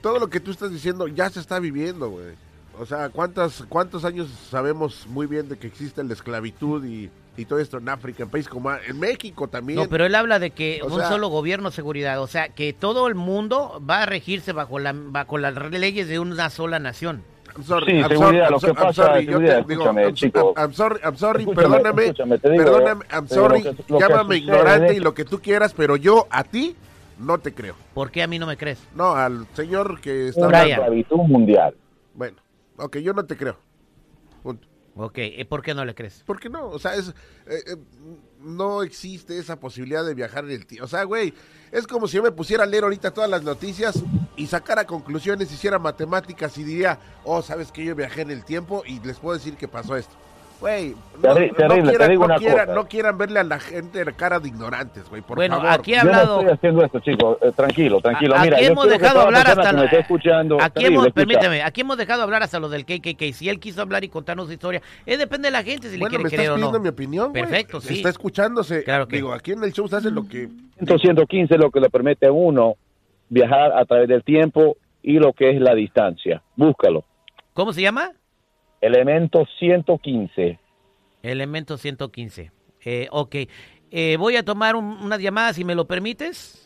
todo 0.00 0.18
lo 0.18 0.28
que 0.28 0.40
tú 0.40 0.50
estás 0.50 0.70
diciendo 0.70 1.08
ya 1.08 1.28
se 1.30 1.40
está 1.40 1.58
viviendo, 1.58 2.10
güey. 2.10 2.34
O 2.78 2.86
sea, 2.86 3.08
¿cuántas, 3.10 3.64
¿cuántos 3.68 4.04
años 4.04 4.28
sabemos 4.50 5.06
muy 5.08 5.26
bien 5.26 5.48
de 5.48 5.58
que 5.58 5.66
existe 5.66 6.02
la 6.04 6.12
esclavitud 6.12 6.84
y, 6.84 7.10
y 7.36 7.44
todo 7.46 7.58
esto 7.58 7.78
en 7.78 7.88
África, 7.88 8.22
en 8.22 8.28
países 8.30 8.48
como 8.50 8.70
en 8.72 8.98
México 9.00 9.48
también? 9.48 9.78
No, 9.78 9.88
pero 9.88 10.04
él 10.06 10.14
habla 10.14 10.38
de 10.38 10.50
que 10.50 10.80
O 10.82 10.86
un 10.86 10.98
sea- 11.00 11.08
solo 11.08 11.28
gobierno 11.28 11.70
seguridad, 11.70 12.20
o 12.20 12.26
sea, 12.26 12.50
que 12.50 12.72
todo 12.72 13.06
el 13.08 13.14
mundo 13.14 13.80
va 13.88 14.02
a 14.02 14.06
regirse 14.06 14.52
bajo 14.52 14.78
la 14.78 14.92
bajo 14.94 15.38
las 15.38 15.54
leyes 15.70 16.08
de 16.08 16.18
una 16.18 16.50
sola 16.50 16.78
nación. 16.78 17.22
I'm 17.54 17.64
sorry, 17.64 17.84
Sí, 17.86 17.92
I'm 17.98 18.08
seguridad, 18.08 18.20
sorry, 18.20 18.38
lo 18.38 18.44
I'm 18.56 18.60
que 18.60 18.74
pasa, 18.82 18.92
sorry, 19.06 19.24
yo 19.26 19.30
seguridad, 19.32 19.56
te 19.56 19.68
digo, 19.68 19.82
escúchame, 19.82 20.02
I'm, 20.04 20.14
chico. 20.14 20.54
I'm 20.56 20.72
sorry, 20.72 21.00
I'm 21.04 21.16
sorry, 21.16 21.40
Escúchame, 21.42 21.62
perdóname, 21.68 22.02
escúchame, 22.04 22.38
te 22.38 22.50
digo, 22.50 22.64
perdóname, 22.64 23.04
I'm 23.12 23.28
sorry, 23.28 23.62
lo 23.62 23.70
que- 23.76 23.84
lo 23.92 23.98
que 23.98 24.04
llámame 24.08 24.36
ignorante 24.36 24.94
y 24.94 25.00
lo 25.00 25.12
que 25.14 25.24
tú 25.26 25.38
quieras, 25.40 25.74
pero 25.74 25.96
yo 25.96 26.26
a 26.30 26.44
ti 26.44 26.74
no 27.18 27.38
te 27.38 27.52
creo. 27.52 27.74
¿Por 27.92 28.10
qué 28.10 28.22
a 28.22 28.26
mí 28.26 28.38
no 28.38 28.46
me 28.46 28.56
crees? 28.56 28.78
No, 28.94 29.12
al 29.14 29.46
señor 29.52 30.00
que 30.00 30.28
está 30.28 30.46
Una 30.46 30.60
hablando. 30.60 30.82
esclavitud 30.82 31.16
mundial. 31.18 31.74
Bueno, 32.14 32.38
ok, 32.78 32.96
yo 32.98 33.12
no 33.12 33.24
te 33.26 33.36
creo. 33.36 33.56
Punto. 34.42 34.66
Ok, 34.94 35.18
¿y 35.18 35.44
¿por 35.44 35.62
qué 35.62 35.74
no 35.74 35.84
le 35.84 35.94
crees? 35.94 36.22
¿Por 36.26 36.38
qué 36.38 36.50
no? 36.50 36.68
O 36.68 36.78
sea, 36.78 36.94
es, 36.94 37.08
eh, 37.46 37.62
eh, 37.66 37.76
no 38.40 38.82
existe 38.82 39.38
esa 39.38 39.58
posibilidad 39.58 40.04
de 40.04 40.12
viajar 40.12 40.44
en 40.44 40.50
el 40.50 40.66
tiempo. 40.66 40.84
O 40.84 40.88
sea, 40.88 41.04
güey, 41.04 41.32
es 41.70 41.86
como 41.86 42.06
si 42.06 42.16
yo 42.16 42.22
me 42.22 42.30
pusiera 42.30 42.64
a 42.64 42.66
leer 42.66 42.84
ahorita 42.84 43.10
todas 43.12 43.30
las 43.30 43.42
noticias 43.42 44.02
y 44.36 44.46
sacara 44.46 44.86
conclusiones, 44.86 45.50
hiciera 45.50 45.78
matemáticas 45.78 46.58
y 46.58 46.64
diría, 46.64 46.98
oh, 47.24 47.40
¿sabes 47.40 47.72
que 47.72 47.84
Yo 47.84 47.94
viajé 47.94 48.20
en 48.20 48.30
el 48.30 48.44
tiempo 48.44 48.82
y 48.86 49.00
les 49.00 49.18
puedo 49.18 49.36
decir 49.36 49.56
que 49.56 49.66
pasó 49.66 49.96
esto. 49.96 50.14
Güey, 50.62 50.90
no, 50.90 51.20
Terri- 51.34 51.48
no 51.50 51.54
terrible, 51.56 51.82
te 51.82 51.88
quieran, 51.90 52.08
digo 52.10 52.20
no 52.22 52.26
una 52.26 52.36
quieran- 52.38 52.66
cosa. 52.66 52.74
no 52.76 52.88
quieran 52.88 53.18
verle 53.18 53.40
a 53.40 53.42
la 53.44 53.58
gente 53.58 54.04
la 54.04 54.12
cara 54.12 54.38
de 54.38 54.46
ignorantes, 54.48 55.08
güey, 55.10 55.20
por 55.20 55.36
Bueno, 55.36 55.56
favor. 55.56 55.70
aquí 55.72 55.94
ha 55.94 55.98
Yo 55.98 56.04
no 56.04 56.10
hablado- 56.12 56.38
estoy 56.40 56.52
haciendo 56.54 56.84
esto, 56.84 57.00
chicos. 57.00 57.38
Eh, 57.42 57.52
tranquilo, 57.54 58.00
tranquilo. 58.00 58.36
A- 58.36 58.42
Mira, 58.44 58.56
aquí 58.58 58.66
yo 58.66 58.70
hemos 58.72 58.84
quiero 58.84 58.96
que 58.98 59.02
dejado 59.02 59.20
hablar 59.22 59.46
hasta 59.48 59.70
que 59.70 59.76
me 59.76 59.84
la- 59.84 59.90
escuchando, 59.90 60.56
Aquí 60.60 60.72
terrible, 60.74 60.94
hemos, 60.94 61.06
escucha. 61.08 61.26
permíteme, 61.26 61.62
aquí 61.64 61.80
hemos 61.80 61.96
dejado 61.96 62.22
hablar 62.22 62.42
hasta 62.44 62.60
lo 62.60 62.68
del 62.68 62.84
KKK. 62.86 63.32
Si 63.32 63.48
él 63.48 63.58
quiso 63.58 63.82
hablar 63.82 64.04
y 64.04 64.08
contarnos 64.08 64.46
su 64.46 64.52
historia, 64.52 64.80
es 65.04 65.18
depende 65.18 65.48
de 65.48 65.52
la 65.52 65.64
gente 65.64 65.90
si 65.90 65.98
Bueno, 65.98 66.16
le 66.18 66.22
me 66.24 66.28
quiere 66.30 66.44
estás 66.44 66.46
creer 66.46 66.50
o 66.52 66.54
pidiendo 66.54 66.78
no. 66.78 66.82
mi 66.84 66.88
opinión, 66.88 67.30
güey. 67.30 67.42
Perfecto, 67.42 67.80
sí. 67.80 67.94
Está 67.96 68.08
escuchándose. 68.10 68.84
Claro 68.84 69.08
que- 69.08 69.16
Digo, 69.16 69.32
aquí 69.32 69.50
en 69.52 69.64
el 69.64 69.72
show 69.72 69.88
se 69.88 69.96
hace 69.96 70.10
lo 70.12 70.28
que... 70.28 70.48
115 70.78 71.54
es 71.54 71.60
lo 71.60 71.70
que 71.72 71.80
le 71.80 71.90
permite 71.90 72.26
a 72.26 72.32
uno 72.32 72.76
viajar 73.28 73.72
a 73.76 73.84
través 73.84 74.08
del 74.08 74.22
tiempo 74.22 74.76
y 75.02 75.18
lo 75.18 75.32
que 75.32 75.50
es 75.50 75.60
la 75.60 75.74
distancia. 75.74 76.40
Búscalo. 76.54 77.04
¿Cómo 77.52 77.72
se 77.72 77.82
llama? 77.82 78.12
Elemento 78.82 79.46
115. 79.58 80.58
Elemento 81.22 81.78
115. 81.78 82.50
Eh, 82.84 83.06
ok. 83.10 83.36
Eh, 83.92 84.16
voy 84.18 84.36
a 84.36 84.44
tomar 84.44 84.74
un- 84.76 84.98
unas 85.02 85.20
llamadas, 85.20 85.56
si 85.56 85.64
me 85.64 85.74
lo 85.74 85.86
permites. 85.86 86.58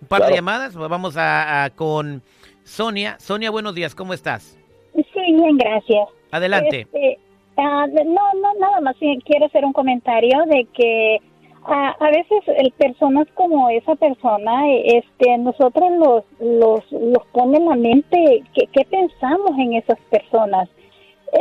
Un 0.00 0.08
par 0.08 0.24
de 0.26 0.34
llamadas. 0.34 0.74
Vamos 0.74 1.16
a, 1.16 1.64
a- 1.64 1.70
con 1.70 2.22
Sonia. 2.64 3.16
Sonia, 3.18 3.50
buenos 3.50 3.74
días. 3.74 3.94
¿Cómo 3.94 4.14
estás? 4.14 4.58
Sí, 4.94 5.04
bien, 5.34 5.56
gracias. 5.58 6.08
Adelante. 6.30 6.80
Este, 6.80 7.18
ah, 7.58 7.86
no, 8.06 8.34
no, 8.40 8.54
nada 8.58 8.80
más 8.80 8.96
quiero 8.98 9.46
hacer 9.46 9.64
un 9.66 9.72
comentario 9.74 10.44
de 10.46 10.66
que 10.72 11.18
ah, 11.66 11.94
a 12.00 12.06
veces 12.10 12.40
el, 12.56 12.70
personas 12.72 13.26
como 13.34 13.68
esa 13.68 13.94
persona, 13.96 14.62
este, 14.84 15.36
nosotros 15.38 15.90
los, 15.98 16.24
los, 16.40 16.90
los 16.92 17.26
pone 17.32 17.58
en 17.58 17.66
la 17.66 17.76
mente 17.76 18.42
que, 18.54 18.66
qué 18.72 18.84
pensamos 18.86 19.50
en 19.58 19.74
esas 19.74 19.98
personas. 20.10 20.70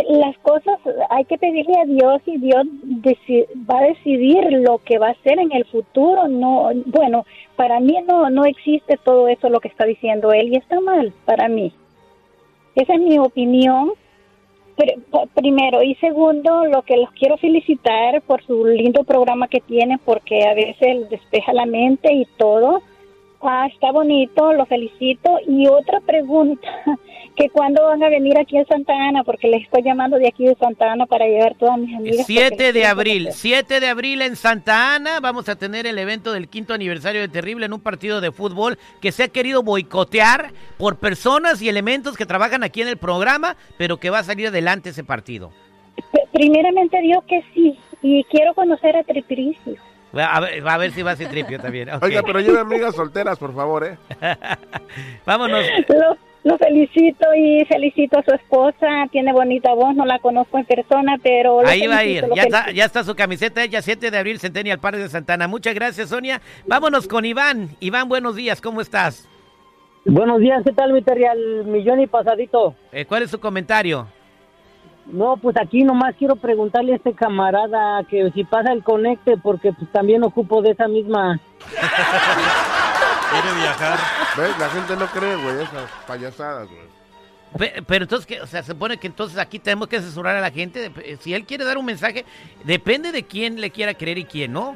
Las 0.10 0.38
cosas 0.40 0.80
hay 1.10 1.24
que 1.26 1.38
pedirle 1.38 1.80
a 1.80 1.86
Dios 1.86 2.22
y 2.26 2.38
Dios 2.38 2.66
va 3.70 3.80
a 3.80 3.84
decidir 3.84 4.52
lo 4.52 4.80
que 4.80 4.98
va 4.98 5.08
a 5.08 5.12
hacer 5.12 5.40
en 5.40 5.52
el 5.54 5.66
futuro. 5.66 6.28
No, 6.28 6.72
bueno, 6.86 7.26
para 7.56 7.80
mí 7.80 7.98
no, 8.06 8.30
no 8.30 8.46
existe 8.46 8.98
todo 9.04 9.28
eso 9.30 9.50
lo 9.50 9.62
que 9.62 9.70
está 9.70 9.86
diciendo 9.86 10.34
él 10.34 10.54
y 10.54 10.58
está 10.58 10.82
mal 10.82 11.14
para 11.26 11.48
mí. 11.48 11.72
Esa 12.76 12.94
es 12.94 13.00
mi 13.00 13.18
opinión. 13.18 13.94
Primero 15.34 15.82
y 15.82 15.96
segundo, 15.96 16.66
lo 16.66 16.84
que 16.84 16.98
los 16.98 17.12
quiero 17.14 17.38
felicitar 17.38 18.22
por 18.22 18.44
su 18.44 18.64
lindo 18.66 19.04
programa 19.04 19.48
que 19.48 19.62
tienen, 19.62 19.98
porque 20.00 20.46
a 20.48 20.54
veces 20.54 21.10
despeja 21.10 21.54
la 21.54 21.66
mente 21.66 22.14
y 22.14 22.26
todo. 22.38 22.84
Ah, 23.42 23.68
está 23.72 23.92
bonito, 23.92 24.52
lo 24.54 24.66
felicito. 24.66 25.38
Y 25.48 25.68
otra 25.68 26.00
pregunta, 26.02 26.68
que 27.36 27.50
cuándo 27.50 27.84
van 27.84 28.02
a 28.04 28.10
venir 28.10 28.38
aquí 28.38 28.58
a 28.58 28.66
Santa 28.66 28.94
Ana, 28.94 29.24
porque 29.24 29.48
les 29.48 29.64
estoy 29.64 29.84
llamando 29.84 30.18
de 30.18 30.28
aquí 30.28 30.46
de 30.46 30.56
Santa 30.56 30.92
Ana 30.92 31.06
para 31.06 31.28
llevar 31.28 31.56
todas 31.56 31.78
mis 31.78 31.96
amigas. 31.96 32.18
porque 32.18 32.26
7 32.26 32.64
les 32.64 32.74
de 32.74 32.86
abril, 32.86 33.24
conocer. 33.26 33.42
7 33.42 33.80
de 33.80 33.88
abril 33.88 34.22
en 34.24 34.36
Santa 34.36 34.96
Ana 34.96 35.20
vamos 35.20 35.48
a 35.50 35.56
tener 35.56 35.86
el 35.86 36.00
evento 36.00 36.34
del 36.34 36.50
quinto 36.50 36.74
aniversario 36.74 37.22
de 37.22 37.28
Terrible 37.28 37.68
en 37.68 37.74
un 37.74 37.80
partido 37.80 38.22
de 38.22 38.32
fútbol 38.32 38.78
que 39.02 39.12
se 39.12 39.24
ha 39.24 39.28
querido 39.28 39.62
boicotear 39.62 40.52
por 40.78 40.98
personas 40.98 41.62
y 41.62 41.70
elementos 41.70 42.18
que 42.18 42.26
trabajan 42.26 42.64
aquí 42.64 42.82
en 42.82 42.88
el 42.88 42.98
programa, 42.98 43.56
pero 43.78 43.98
que 43.98 44.10
va 44.10 44.20
a 44.20 44.24
salir 44.24 44.48
adelante 44.48 44.90
ese 44.90 45.04
partido. 45.04 45.52
Primeramente 46.32 47.02
Dios 47.02 47.24
que 47.26 47.44
sí, 47.54 47.78
y 48.02 48.24
quiero 48.26 48.54
conocer 48.54 48.96
a 48.96 49.04
Tripricio. 49.04 49.76
Va 50.16 50.26
a 50.26 50.40
ver, 50.40 50.66
va 50.66 50.74
a 50.74 50.78
ver 50.78 50.92
si 50.92 51.02
va 51.02 51.12
a 51.12 51.16
ser 51.16 51.30
tripio 51.30 51.60
también. 51.60 51.90
Oiga, 52.02 52.24
pero 52.24 52.40
lleve 52.40 52.60
amigas 52.60 52.96
solteras, 52.96 53.38
por 53.38 53.54
favor, 53.54 53.84
¿eh? 53.86 53.98
Vámonos. 55.26 55.66
Lo, 55.90 56.18
lo 56.48 56.58
felicito 56.58 57.28
y 57.36 57.66
felicito 57.66 58.20
a 58.20 58.24
su 58.24 58.34
esposa, 58.34 58.88
tiene 59.12 59.34
bonita 59.34 59.74
voz, 59.74 59.96
no 59.96 60.06
la 60.06 60.20
conozco 60.20 60.58
en 60.58 60.66
persona, 60.66 61.18
pero... 61.22 61.60
Ahí 61.66 61.88
va 61.88 61.98
a 61.98 62.06
ir, 62.06 62.26
ya 62.34 62.44
está, 62.44 62.72
ya 62.72 62.86
está 62.86 63.04
su 63.04 63.16
camiseta 63.16 63.64
hecha 63.64 63.82
7 63.82 64.10
de 64.12 64.18
abril, 64.18 64.40
Centennial 64.40 64.80
Park 64.80 64.98
de 64.98 65.10
Santana. 65.10 65.48
Muchas 65.48 65.76
gracias, 65.76 66.10
Sonia. 66.10 66.42
Vámonos 66.66 67.08
con 67.08 67.26
Iván. 67.26 67.72
Iván, 67.82 68.08
buenos 68.08 68.36
días, 68.36 68.62
¿cómo 68.62 68.80
estás? 68.80 69.28
Buenos 70.06 70.40
días, 70.40 70.64
¿qué 70.66 70.72
tal, 70.72 70.94
mi? 70.94 71.04
Al 71.26 71.66
millón 71.66 72.00
y 72.00 72.08
pasadito. 72.08 72.76
Eh, 72.94 73.04
¿Cuál 73.04 73.24
es 73.24 73.32
su 73.32 73.42
comentario? 73.42 74.08
No, 75.12 75.38
pues 75.38 75.56
aquí 75.58 75.84
nomás 75.84 76.16
quiero 76.18 76.36
preguntarle 76.36 76.94
a 76.94 76.96
este 76.98 77.14
camarada 77.14 78.04
que 78.10 78.30
si 78.32 78.44
pasa 78.44 78.74
el 78.74 78.84
conecte, 78.84 79.38
porque 79.38 79.72
pues 79.74 79.90
también 79.92 80.24
ocupo 80.24 80.62
de 80.62 80.72
esa 80.72 80.88
misma... 80.88 81.40
Quiere 83.32 83.54
viajar. 83.60 84.00
¿Ves? 84.38 84.58
La 84.60 84.70
gente 84.70 84.96
no 84.96 85.06
cree, 85.08 85.36
güey, 85.36 85.56
esas 85.62 85.90
payasadas, 86.08 86.68
güey. 86.70 86.82
Pe- 87.58 87.84
Pero 87.86 88.04
entonces, 88.06 88.26
¿qué? 88.26 88.42
o 88.42 88.48
sea, 88.48 88.64
se 88.64 88.72
supone 88.72 88.98
que 88.98 89.08
entonces 89.08 89.38
aquí 89.38 89.60
tenemos 89.60 89.88
que 89.88 89.98
asesorar 89.98 90.36
a 90.38 90.42
la 90.42 90.52
gente. 90.52 90.92
Eh, 91.04 91.18
Si 91.20 91.34
él 91.34 91.46
quiere 91.46 91.66
dar 91.66 91.78
un 91.78 91.86
mensaje, 91.86 92.26
depende 92.64 93.12
de 93.12 93.24
quién 93.24 93.60
le 93.60 93.70
quiera 93.72 93.94
creer 93.94 94.18
y 94.18 94.26
quién 94.26 94.54
no. 94.54 94.76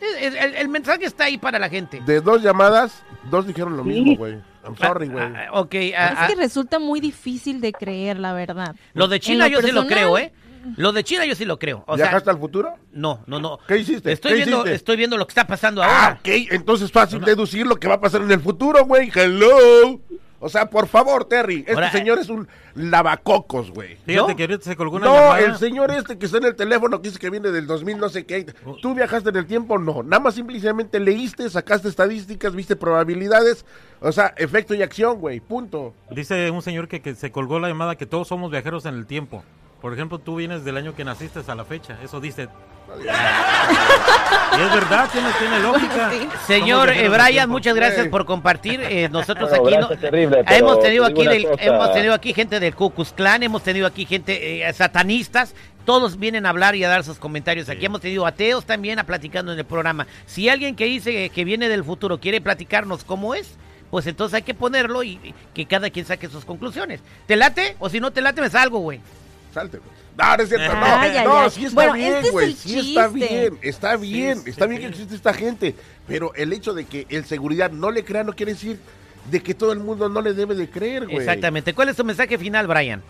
El, 0.00 0.36
el- 0.36 0.54
el 0.54 0.68
mensaje 0.68 1.04
está 1.06 1.24
ahí 1.24 1.38
para 1.38 1.58
la 1.58 1.68
gente. 1.68 2.00
De 2.04 2.20
dos 2.20 2.42
llamadas, 2.42 3.02
dos 3.30 3.46
dijeron 3.46 3.76
lo 3.76 3.84
mismo, 3.84 4.16
güey. 4.16 4.34
I'm 4.64 4.76
sorry, 4.76 5.08
güey. 5.08 5.24
Ah, 5.24 5.48
ah, 5.52 5.60
Es 5.62 5.68
que 5.70 5.94
ah, 5.96 6.28
resulta 6.36 6.78
muy 6.78 6.98
difícil 7.00 7.60
de 7.60 7.72
creer, 7.72 8.18
la 8.18 8.32
verdad. 8.32 8.74
lo 8.94 9.06
de 9.08 9.20
China 9.20 9.46
yo 9.48 9.60
sí 9.62 9.70
lo 9.72 9.86
creo, 9.86 10.18
¿eh? 10.18 10.32
Lo 10.76 10.90
de 10.90 11.04
China 11.04 11.24
yo 11.24 11.36
sí 11.36 11.44
lo 11.44 11.60
creo. 11.60 11.84
O 11.86 11.96
sea, 11.96 12.06
¿Viajaste 12.06 12.28
al 12.30 12.38
futuro? 12.40 12.74
no, 12.90 13.22
no, 13.28 13.38
no. 13.38 13.60
¿Qué 13.68 13.78
hiciste? 13.78 14.10
Estoy 14.10 14.32
¿Qué 14.32 14.36
viendo, 14.38 14.56
hiciste? 14.56 14.74
estoy 14.74 14.96
viendo 14.96 15.16
lo 15.16 15.24
que 15.24 15.30
está 15.30 15.46
pasando 15.46 15.80
Ah, 15.80 15.86
ahora. 16.06 16.18
ok. 16.20 16.28
Entonces 16.50 16.86
es 16.86 16.92
fácil 16.92 17.20
deducir 17.20 17.64
lo 17.64 17.76
que 17.76 17.86
va 17.86 17.94
a 17.94 18.00
pasar 18.00 18.22
en 18.22 18.32
el 18.32 18.40
futuro, 18.40 18.84
güey. 18.84 19.08
Hello. 19.14 20.00
O 20.38 20.48
sea, 20.48 20.68
por 20.68 20.86
favor, 20.86 21.24
Terry. 21.24 21.60
Este 21.60 21.72
Ahora, 21.72 21.90
señor 21.90 22.18
es 22.18 22.28
un 22.28 22.46
lavacocos, 22.74 23.70
güey. 23.70 23.96
Fíjate 24.04 24.32
¿No? 24.32 24.36
que 24.36 24.42
ahorita 24.42 24.64
se 24.64 24.76
colgó 24.76 24.96
una 24.96 25.06
No, 25.06 25.14
llamada. 25.14 25.40
el 25.40 25.56
señor 25.56 25.90
este 25.90 26.18
que 26.18 26.26
está 26.26 26.38
en 26.38 26.44
el 26.44 26.56
teléfono 26.56 27.00
que 27.00 27.08
dice 27.08 27.18
que 27.18 27.30
viene 27.30 27.50
del 27.50 27.66
2000 27.66 27.98
no 27.98 28.08
sé 28.08 28.26
qué. 28.26 28.44
¿Tú 28.82 28.94
viajaste 28.94 29.30
en 29.30 29.36
el 29.36 29.46
tiempo? 29.46 29.78
No. 29.78 30.02
Nada 30.02 30.20
más 30.20 30.34
simplemente 30.34 31.00
leíste, 31.00 31.48
sacaste 31.48 31.88
estadísticas, 31.88 32.54
viste 32.54 32.76
probabilidades. 32.76 33.64
O 34.00 34.12
sea, 34.12 34.34
efecto 34.36 34.74
y 34.74 34.82
acción, 34.82 35.18
güey. 35.20 35.40
Punto. 35.40 35.94
Dice 36.10 36.50
un 36.50 36.62
señor 36.62 36.88
que, 36.88 37.00
que 37.00 37.14
se 37.14 37.32
colgó 37.32 37.58
la 37.58 37.68
llamada 37.68 37.96
que 37.96 38.06
todos 38.06 38.28
somos 38.28 38.50
viajeros 38.50 38.84
en 38.86 38.94
el 38.94 39.06
tiempo. 39.06 39.42
Por 39.80 39.92
ejemplo, 39.92 40.18
tú 40.18 40.36
vienes 40.36 40.64
del 40.64 40.76
año 40.76 40.94
que 40.94 41.04
naciste 41.04 41.40
a 41.46 41.54
la 41.54 41.64
fecha. 41.64 41.98
Eso 42.02 42.20
dice. 42.20 42.48
Y 44.56 44.60
es 44.60 44.74
verdad, 44.74 45.08
tiene, 45.12 45.28
tiene 45.38 45.58
lógica. 45.60 46.10
Señor 46.46 46.90
eh, 46.90 47.08
Brian, 47.08 47.30
tiempo. 47.32 47.52
muchas 47.52 47.74
gracias 47.74 48.08
por 48.08 48.24
compartir. 48.24 48.80
Eh, 48.80 49.08
nosotros 49.10 49.50
Bueno, 49.58 49.86
aquí 49.86 49.94
no- 49.94 50.00
terrible, 50.00 50.42
Ah, 50.46 50.56
hemos 50.56 50.80
tenido 50.80 51.04
aquí 51.04 51.26
del- 51.26 51.46
hemos 51.58 51.92
tenido 51.92 52.14
aquí 52.14 52.32
gente 52.32 52.60
del 52.60 52.74
Ku 52.74 52.90
Klux 52.90 53.12
Klan, 53.12 53.42
hemos 53.42 53.62
tenido 53.62 53.86
aquí 53.86 54.06
gente 54.06 54.66
eh, 54.66 54.72
satanistas. 54.72 55.54
Todos 55.84 56.18
vienen 56.18 56.46
a 56.46 56.50
hablar 56.50 56.74
y 56.74 56.82
a 56.82 56.88
dar 56.88 57.04
sus 57.04 57.18
comentarios. 57.18 57.68
Aquí 57.68 57.86
hemos 57.86 58.00
tenido 58.00 58.26
ateos 58.26 58.64
también 58.64 58.98
a 58.98 59.04
platicando 59.04 59.52
en 59.52 59.58
el 59.58 59.64
programa. 59.64 60.06
Si 60.26 60.48
alguien 60.48 60.74
que 60.74 60.84
dice 60.86 61.28
que 61.30 61.44
viene 61.44 61.68
del 61.68 61.84
futuro 61.84 62.18
quiere 62.18 62.40
platicarnos 62.40 63.04
cómo 63.04 63.34
es, 63.36 63.54
pues 63.90 64.06
entonces 64.08 64.34
hay 64.34 64.42
que 64.42 64.54
ponerlo 64.54 65.04
y, 65.04 65.20
y 65.22 65.34
que 65.54 65.66
cada 65.66 65.90
quien 65.90 66.04
saque 66.04 66.28
sus 66.28 66.44
conclusiones. 66.44 67.00
¿Te 67.26 67.36
late? 67.36 67.76
O 67.78 67.88
si 67.88 68.00
no 68.00 68.10
te 68.10 68.20
late, 68.20 68.40
me 68.40 68.50
salgo, 68.50 68.78
güey. 68.80 69.00
Salte, 69.56 69.78
güey. 69.78 69.90
No, 70.18 70.36
no 70.36 70.42
es 70.42 70.48
cierto, 70.50 70.74
no. 70.74 70.84
Ay, 70.84 71.24
no, 71.24 71.38
ay. 71.38 71.50
sí 71.50 71.64
está 71.64 71.74
Bueno, 71.74 71.92
bien, 71.94 72.12
este 72.12 72.26
es 72.26 72.32
güey. 72.32 72.46
el 72.50 72.54
Sí 72.56 72.78
está 72.90 73.08
bien, 73.08 73.58
está 73.62 73.96
bien. 73.96 74.42
está 74.46 74.66
bien 74.66 74.80
que 74.82 74.86
existe 74.88 75.14
esta 75.14 75.32
gente. 75.32 75.74
Pero 76.06 76.34
el 76.34 76.52
hecho 76.52 76.74
de 76.74 76.84
que 76.84 77.06
el 77.08 77.24
seguridad 77.24 77.70
no 77.70 77.90
le 77.90 78.04
crea 78.04 78.22
no 78.22 78.34
quiere 78.34 78.52
decir 78.52 78.78
de 79.30 79.42
que 79.42 79.54
todo 79.54 79.72
el 79.72 79.78
mundo 79.78 80.10
no 80.10 80.20
le 80.20 80.34
debe 80.34 80.54
de 80.54 80.68
creer, 80.68 81.06
güey. 81.06 81.16
Exactamente. 81.16 81.72
¿Cuál 81.72 81.88
es 81.88 81.96
tu 81.96 82.04
mensaje 82.04 82.36
final, 82.36 82.66
Brian? 82.66 83.02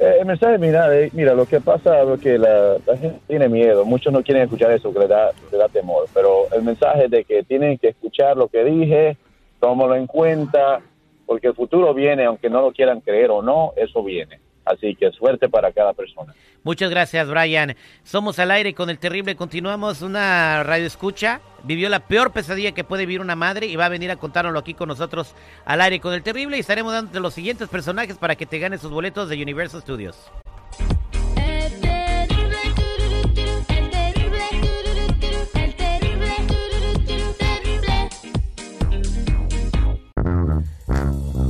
Eh, 0.00 0.16
el 0.18 0.26
mensaje, 0.26 0.58
mira, 0.58 0.92
eh, 0.98 1.08
mira, 1.12 1.34
lo 1.34 1.46
que 1.46 1.60
pasa 1.60 2.02
es 2.02 2.20
que 2.20 2.36
la, 2.36 2.78
la 2.84 2.96
gente 2.98 3.20
tiene 3.28 3.48
miedo, 3.48 3.84
muchos 3.84 4.12
no 4.12 4.24
quieren 4.24 4.42
escuchar 4.42 4.72
eso, 4.72 4.92
que 4.92 4.98
le 4.98 5.06
da, 5.06 5.30
le 5.52 5.56
da 5.56 5.68
temor, 5.68 6.08
pero 6.12 6.48
el 6.52 6.64
mensaje 6.64 7.06
de 7.06 7.22
que 7.24 7.44
tienen 7.44 7.78
que 7.78 7.90
escuchar 7.90 8.36
lo 8.36 8.48
que 8.48 8.64
dije, 8.64 9.16
tómalo 9.60 9.94
en 9.94 10.08
cuenta, 10.08 10.80
porque 11.26 11.46
el 11.46 11.54
futuro 11.54 11.94
viene, 11.94 12.24
aunque 12.24 12.50
no 12.50 12.60
lo 12.60 12.72
quieran 12.72 13.00
creer 13.02 13.30
o 13.30 13.40
no, 13.40 13.72
eso 13.76 14.02
viene. 14.02 14.40
Así 14.64 14.94
que 14.94 15.10
suerte 15.10 15.48
para 15.48 15.72
cada 15.72 15.92
persona. 15.92 16.34
Muchas 16.62 16.88
gracias, 16.88 17.28
Brian. 17.28 17.76
Somos 18.02 18.38
al 18.38 18.50
aire 18.50 18.74
con 18.74 18.88
el 18.88 18.98
terrible. 18.98 19.36
Continuamos 19.36 20.00
una 20.00 20.62
radio 20.62 20.86
escucha. 20.86 21.40
Vivió 21.62 21.88
la 21.88 22.00
peor 22.00 22.32
pesadilla 22.32 22.72
que 22.72 22.84
puede 22.84 23.04
vivir 23.04 23.20
una 23.20 23.36
madre 23.36 23.66
y 23.66 23.76
va 23.76 23.86
a 23.86 23.90
venir 23.90 24.10
a 24.10 24.16
contárnoslo 24.16 24.58
aquí 24.58 24.74
con 24.74 24.88
nosotros 24.88 25.34
al 25.66 25.80
aire 25.82 26.00
con 26.00 26.14
el 26.14 26.22
terrible. 26.22 26.56
Y 26.56 26.60
estaremos 26.60 26.92
dando 26.92 27.20
los 27.20 27.34
siguientes 27.34 27.68
personajes 27.68 28.16
para 28.16 28.36
que 28.36 28.46
te 28.46 28.58
ganes 28.58 28.80
sus 28.80 28.90
boletos 28.90 29.28
de 29.28 29.42
Universal 29.42 29.82
Studios. 29.82 30.16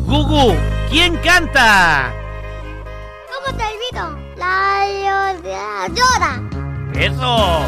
Gugu, 0.07 0.55
¿quién 0.91 1.17
canta? 1.19 2.24
¿Cómo 3.45 3.59
te 3.59 3.65
olvido? 3.65 4.19
La 4.37 4.87
llora. 5.03 5.89
llora. 5.89 6.43
Eso. 6.95 7.61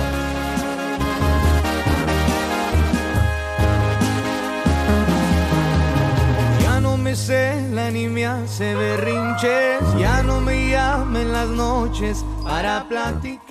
Ya 6.63 6.81
no 6.81 6.97
me 6.97 7.15
cela 7.15 7.91
ni 7.91 8.09
me 8.09 8.27
hace 8.27 8.75
berrinches, 8.75 9.83
ya 9.99 10.23
no 10.23 10.41
me 10.41 10.71
llama 10.71 11.21
en 11.21 11.33
las 11.33 11.49
noches 11.49 12.25
para 12.43 12.89
platicar. 12.89 13.46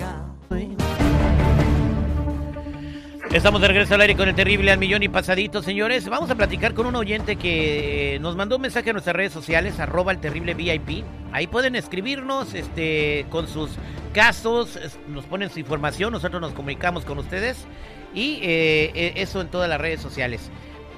Estamos 3.35 3.59
de 3.59 3.67
regreso 3.67 3.95
al 3.95 3.99
aire 3.99 4.15
con 4.15 4.29
el 4.29 4.33
terrible 4.33 4.71
al 4.71 4.77
millón 4.77 5.03
y 5.03 5.09
pasadito, 5.09 5.61
señores. 5.61 6.07
Vamos 6.07 6.29
a 6.29 6.35
platicar 6.35 6.73
con 6.73 6.85
un 6.85 6.95
oyente 6.95 7.35
que 7.35 8.17
nos 8.21 8.37
mandó 8.37 8.55
un 8.55 8.61
mensaje 8.61 8.91
a 8.91 8.93
nuestras 8.93 9.13
redes 9.13 9.33
sociales, 9.33 9.77
arroba 9.77 10.13
el 10.13 10.19
terrible 10.19 10.53
VIP. 10.53 11.03
Ahí 11.33 11.45
pueden 11.45 11.75
escribirnos 11.75 12.53
este, 12.53 13.25
con 13.29 13.49
sus 13.49 13.71
casos, 14.13 14.79
nos 15.09 15.25
ponen 15.25 15.49
su 15.49 15.59
información, 15.59 16.13
nosotros 16.13 16.39
nos 16.39 16.53
comunicamos 16.53 17.03
con 17.03 17.17
ustedes. 17.17 17.57
Y 18.13 18.35
eh, 18.41 18.91
eh, 18.95 19.13
eso 19.17 19.41
en 19.41 19.49
todas 19.49 19.67
las 19.67 19.81
redes 19.81 19.99
sociales. 19.99 20.49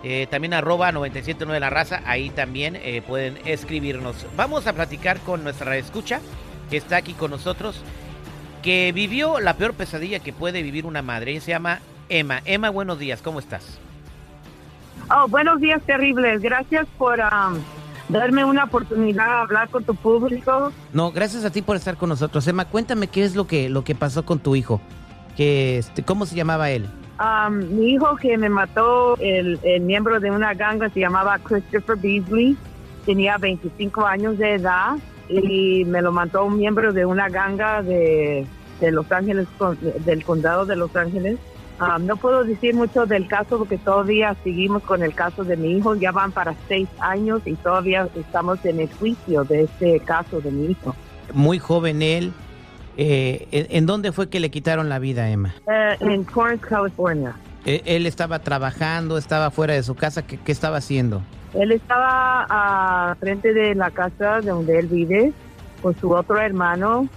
Eh, 0.03 0.27
también 0.29 0.53
arroba 0.53 0.91
979 0.91 1.59
La 1.59 1.71
Raza, 1.71 2.03
ahí 2.05 2.29
también 2.29 2.75
eh, 2.75 3.01
pueden 3.01 3.39
escribirnos. 3.45 4.27
Vamos 4.37 4.67
a 4.67 4.73
platicar 4.73 5.19
con 5.21 5.43
nuestra 5.43 5.75
escucha, 5.75 6.21
que 6.69 6.77
está 6.77 6.97
aquí 6.97 7.13
con 7.13 7.31
nosotros, 7.31 7.81
que 8.61 8.91
vivió 8.93 9.39
la 9.39 9.55
peor 9.55 9.73
pesadilla 9.73 10.19
que 10.19 10.33
puede 10.33 10.61
vivir 10.61 10.85
una 10.85 11.01
madre. 11.01 11.31
Ella 11.31 11.41
se 11.41 11.49
llama 11.49 11.79
Emma. 12.09 12.41
Emma, 12.45 12.69
buenos 12.69 12.99
días, 12.99 13.21
¿cómo 13.21 13.39
estás? 13.39 13.79
Oh, 15.09 15.27
buenos 15.27 15.59
días, 15.59 15.81
terribles. 15.83 16.41
Gracias 16.41 16.85
por 16.97 17.19
um, 17.19 17.57
darme 18.09 18.43
una 18.43 18.65
oportunidad 18.65 19.25
de 19.25 19.31
hablar 19.33 19.69
con 19.69 19.83
tu 19.83 19.95
público. 19.95 20.71
No, 20.93 21.11
gracias 21.11 21.45
a 21.45 21.49
ti 21.51 21.61
por 21.61 21.75
estar 21.75 21.95
con 21.97 22.09
nosotros. 22.09 22.47
Emma, 22.47 22.65
cuéntame 22.65 23.07
qué 23.07 23.23
es 23.23 23.35
lo 23.35 23.47
que, 23.47 23.69
lo 23.69 23.83
que 23.83 23.95
pasó 23.95 24.25
con 24.25 24.39
tu 24.39 24.55
hijo. 24.55 24.81
Que, 25.35 25.77
este, 25.77 26.03
¿Cómo 26.03 26.25
se 26.25 26.35
llamaba 26.35 26.69
él? 26.71 26.87
Um, 27.19 27.57
mi 27.77 27.93
hijo 27.93 28.15
que 28.17 28.37
me 28.37 28.49
mató, 28.49 29.15
el, 29.17 29.59
el 29.63 29.81
miembro 29.81 30.19
de 30.19 30.29
una 30.29 30.53
ganga, 30.53 30.89
se 30.89 30.99
llamaba 30.99 31.39
Christopher 31.39 31.95
Beasley. 31.97 32.57
Tenía 33.05 33.37
25 33.37 34.05
años 34.05 34.37
de 34.37 34.55
edad 34.55 34.97
y 35.29 35.85
me 35.85 36.01
lo 36.01 36.11
mató 36.11 36.43
un 36.45 36.57
miembro 36.57 36.91
de 36.91 37.05
una 37.05 37.29
ganga 37.29 37.81
de, 37.81 38.45
de 38.81 38.91
Los 38.91 39.09
Ángeles, 39.11 39.47
con- 39.57 39.77
del 40.05 40.23
condado 40.25 40.65
de 40.65 40.75
Los 40.75 40.93
Ángeles. 40.95 41.37
Um, 41.79 42.07
no 42.07 42.17
puedo 42.17 42.43
decir 42.43 42.73
mucho 42.73 43.05
del 43.05 43.27
caso 43.27 43.59
porque 43.59 43.77
todavía 43.77 44.35
seguimos 44.43 44.81
con 44.83 45.03
el 45.03 45.13
caso 45.13 45.43
de 45.43 45.57
mi 45.57 45.77
hijo. 45.77 45.95
Ya 45.95 46.11
van 46.11 46.31
para 46.31 46.55
seis 46.67 46.87
años 46.99 47.41
y 47.45 47.53
todavía 47.53 48.09
estamos 48.15 48.63
en 48.65 48.79
el 48.79 48.89
juicio 48.93 49.43
de 49.43 49.63
este 49.63 49.99
caso 49.99 50.41
de 50.41 50.51
mi 50.51 50.71
hijo. 50.71 50.95
Muy 51.33 51.59
joven 51.59 52.01
él. 52.01 52.33
Eh, 52.99 53.47
¿en, 53.51 53.85
dónde 53.85 54.11
fue 54.11 54.27
que 54.27 54.39
le 54.39 54.49
quitaron 54.49 54.89
la 54.89 54.97
vida 54.97 55.29
Emma? 55.29 55.53
Eh, 55.67 55.97
en 55.99 56.25
Torrance, 56.25 56.65
California. 56.65 57.35
Eh, 57.63 57.83
¿Él 57.85 58.07
estaba 58.07 58.39
trabajando, 58.39 59.19
estaba 59.19 59.51
fuera 59.51 59.75
de 59.75 59.83
su 59.83 59.93
casa? 59.93 60.25
¿Qué, 60.25 60.39
qué 60.39 60.51
estaba 60.51 60.77
haciendo? 60.77 61.21
Él 61.53 61.71
estaba 61.71 62.47
a 62.49 63.15
frente 63.19 63.53
de 63.53 63.75
la 63.75 63.91
casa 63.91 64.41
de 64.41 64.49
donde 64.49 64.79
él 64.79 64.87
vive 64.87 65.31
con 65.83 65.95
su 65.99 66.11
otro 66.11 66.39
hermano 66.39 67.07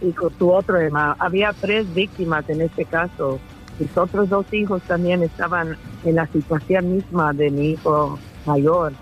y 0.00 0.12
con 0.12 0.36
su 0.38 0.50
otro 0.50 0.78
hermano. 0.78 1.14
Había 1.18 1.52
tres 1.52 1.92
víctimas 1.94 2.48
en 2.48 2.62
este 2.62 2.86
caso. 2.86 3.38
Mis 3.78 3.96
otros 3.96 4.28
dos 4.28 4.52
hijos 4.52 4.82
también 4.82 5.22
estaban 5.22 5.76
en 6.04 6.14
la 6.16 6.26
situación 6.26 6.96
misma 6.96 7.32
de 7.32 7.50
mi 7.50 7.70
hijo 7.70 8.18
mayor. 8.46 8.92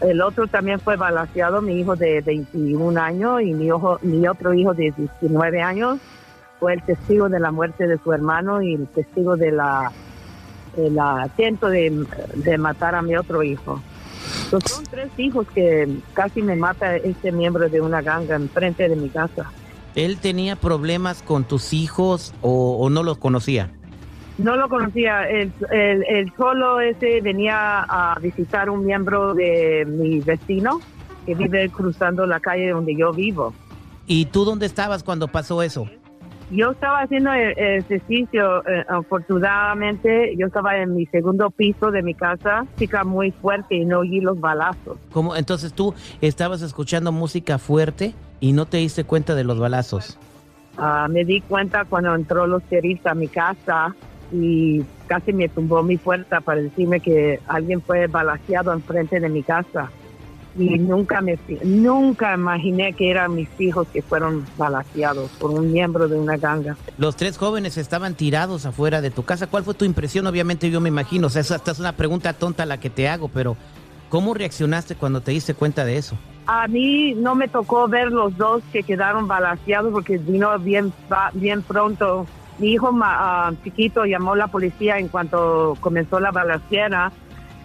El 0.00 0.22
otro 0.22 0.46
también 0.46 0.78
fue 0.78 0.96
balaseado, 0.96 1.60
mi 1.60 1.80
hijo 1.80 1.96
de 1.96 2.20
21 2.20 3.00
años 3.00 3.42
y 3.42 3.52
mi, 3.52 3.70
ojo, 3.70 3.98
mi 4.02 4.26
otro 4.28 4.54
hijo 4.54 4.72
de 4.72 4.92
19 4.96 5.60
años 5.60 5.98
fue 6.60 6.74
el 6.74 6.82
testigo 6.82 7.28
de 7.28 7.40
la 7.40 7.50
muerte 7.50 7.86
de 7.86 7.98
su 7.98 8.12
hermano 8.12 8.62
y 8.62 8.74
el 8.74 8.86
testigo 8.86 9.36
de 9.36 9.50
la 9.50 9.90
el 10.76 10.98
atento 10.98 11.68
de, 11.68 12.06
de 12.34 12.58
matar 12.58 12.94
a 12.94 13.02
mi 13.02 13.16
otro 13.16 13.42
hijo. 13.42 13.80
So, 14.50 14.58
son 14.60 14.84
tres 14.84 15.10
hijos 15.18 15.46
que 15.54 15.88
casi 16.14 16.42
me 16.42 16.56
mata 16.56 16.96
este 16.96 17.32
miembro 17.32 17.68
de 17.68 17.80
una 17.80 18.00
ganga 18.00 18.36
enfrente 18.36 18.88
de 18.88 18.96
mi 18.96 19.08
casa. 19.08 19.50
¿Él 19.94 20.18
tenía 20.18 20.56
problemas 20.56 21.22
con 21.22 21.44
tus 21.44 21.72
hijos 21.72 22.34
o, 22.40 22.78
o 22.78 22.90
no 22.90 23.02
los 23.02 23.18
conocía? 23.18 23.70
No 24.38 24.56
lo 24.56 24.68
conocía. 24.68 25.28
El, 25.28 25.52
el, 25.70 26.04
el 26.08 26.32
solo 26.36 26.80
ese 26.80 27.20
venía 27.20 27.82
a 27.82 28.18
visitar 28.18 28.70
un 28.70 28.86
miembro 28.86 29.34
de 29.34 29.84
mi 29.86 30.20
vecino 30.20 30.80
que 31.26 31.34
vive 31.34 31.68
cruzando 31.68 32.26
la 32.26 32.40
calle 32.40 32.70
donde 32.70 32.96
yo 32.96 33.12
vivo. 33.12 33.54
¿Y 34.06 34.26
tú 34.26 34.44
dónde 34.44 34.66
estabas 34.66 35.02
cuando 35.04 35.28
pasó 35.28 35.62
eso? 35.62 35.86
Yo 36.50 36.72
estaba 36.72 37.00
haciendo 37.00 37.32
e- 37.32 37.78
ejercicio, 37.78 38.66
eh, 38.66 38.84
afortunadamente, 38.88 40.34
yo 40.36 40.48
estaba 40.48 40.76
en 40.76 40.94
mi 40.94 41.06
segundo 41.06 41.50
piso 41.50 41.90
de 41.90 42.02
mi 42.02 42.14
casa, 42.14 42.66
chica 42.78 43.04
muy 43.04 43.30
fuerte 43.30 43.76
y 43.76 43.84
no 43.84 44.00
oí 44.00 44.20
los 44.20 44.38
balazos. 44.38 44.98
¿Cómo? 45.12 45.34
Entonces 45.36 45.72
tú 45.72 45.94
estabas 46.20 46.60
escuchando 46.62 47.12
música 47.12 47.58
fuerte 47.58 48.14
y 48.42 48.52
no 48.52 48.66
te 48.66 48.78
diste 48.78 49.04
cuenta 49.04 49.36
de 49.36 49.44
los 49.44 49.60
balazos. 49.60 50.18
Ah, 50.76 51.06
me 51.08 51.24
di 51.24 51.40
cuenta 51.42 51.84
cuando 51.84 52.12
entró 52.12 52.48
los 52.48 52.60
sheriffs 52.68 53.06
a 53.06 53.14
mi 53.14 53.28
casa 53.28 53.94
y 54.32 54.82
casi 55.06 55.32
me 55.32 55.48
tumbó 55.48 55.84
mi 55.84 55.96
puerta 55.96 56.40
para 56.40 56.60
decirme 56.60 56.98
que 56.98 57.38
alguien 57.46 57.80
fue 57.80 58.08
balaseado 58.08 58.72
enfrente 58.72 59.20
de 59.20 59.28
mi 59.28 59.44
casa. 59.44 59.90
Y 60.58 60.76
nunca 60.76 61.20
me 61.20 61.38
nunca 61.62 62.34
imaginé 62.34 62.92
que 62.94 63.10
eran 63.10 63.34
mis 63.36 63.48
hijos 63.60 63.86
que 63.92 64.02
fueron 64.02 64.44
balaseados 64.58 65.30
por 65.38 65.52
un 65.52 65.72
miembro 65.72 66.08
de 66.08 66.18
una 66.18 66.36
ganga. 66.36 66.76
Los 66.98 67.14
tres 67.14 67.38
jóvenes 67.38 67.78
estaban 67.78 68.16
tirados 68.16 68.66
afuera 68.66 69.00
de 69.00 69.10
tu 69.10 69.22
casa. 69.22 69.46
¿Cuál 69.46 69.62
fue 69.62 69.74
tu 69.74 69.84
impresión? 69.84 70.26
Obviamente 70.26 70.68
yo 70.68 70.80
me 70.80 70.88
imagino, 70.88 71.28
o 71.28 71.30
sea, 71.30 71.42
esta 71.42 71.70
es 71.70 71.78
una 71.78 71.92
pregunta 71.92 72.32
tonta 72.32 72.66
la 72.66 72.80
que 72.80 72.90
te 72.90 73.08
hago, 73.08 73.28
pero 73.28 73.56
¿cómo 74.08 74.34
reaccionaste 74.34 74.96
cuando 74.96 75.20
te 75.20 75.30
diste 75.30 75.54
cuenta 75.54 75.84
de 75.84 75.96
eso? 75.96 76.18
A 76.46 76.66
mí 76.66 77.14
no 77.14 77.34
me 77.34 77.48
tocó 77.48 77.86
ver 77.86 78.10
los 78.10 78.36
dos 78.36 78.62
que 78.72 78.82
quedaron 78.82 79.28
balaseados 79.28 79.92
porque 79.92 80.18
vino 80.18 80.58
bien, 80.58 80.92
bien 81.34 81.62
pronto. 81.62 82.26
Mi 82.58 82.72
hijo 82.72 82.90
ah, 83.02 83.52
chiquito 83.62 84.04
llamó 84.04 84.32
a 84.32 84.36
la 84.36 84.48
policía 84.48 84.98
en 84.98 85.08
cuanto 85.08 85.76
comenzó 85.80 86.18
la 86.20 86.32
balacera 86.32 87.12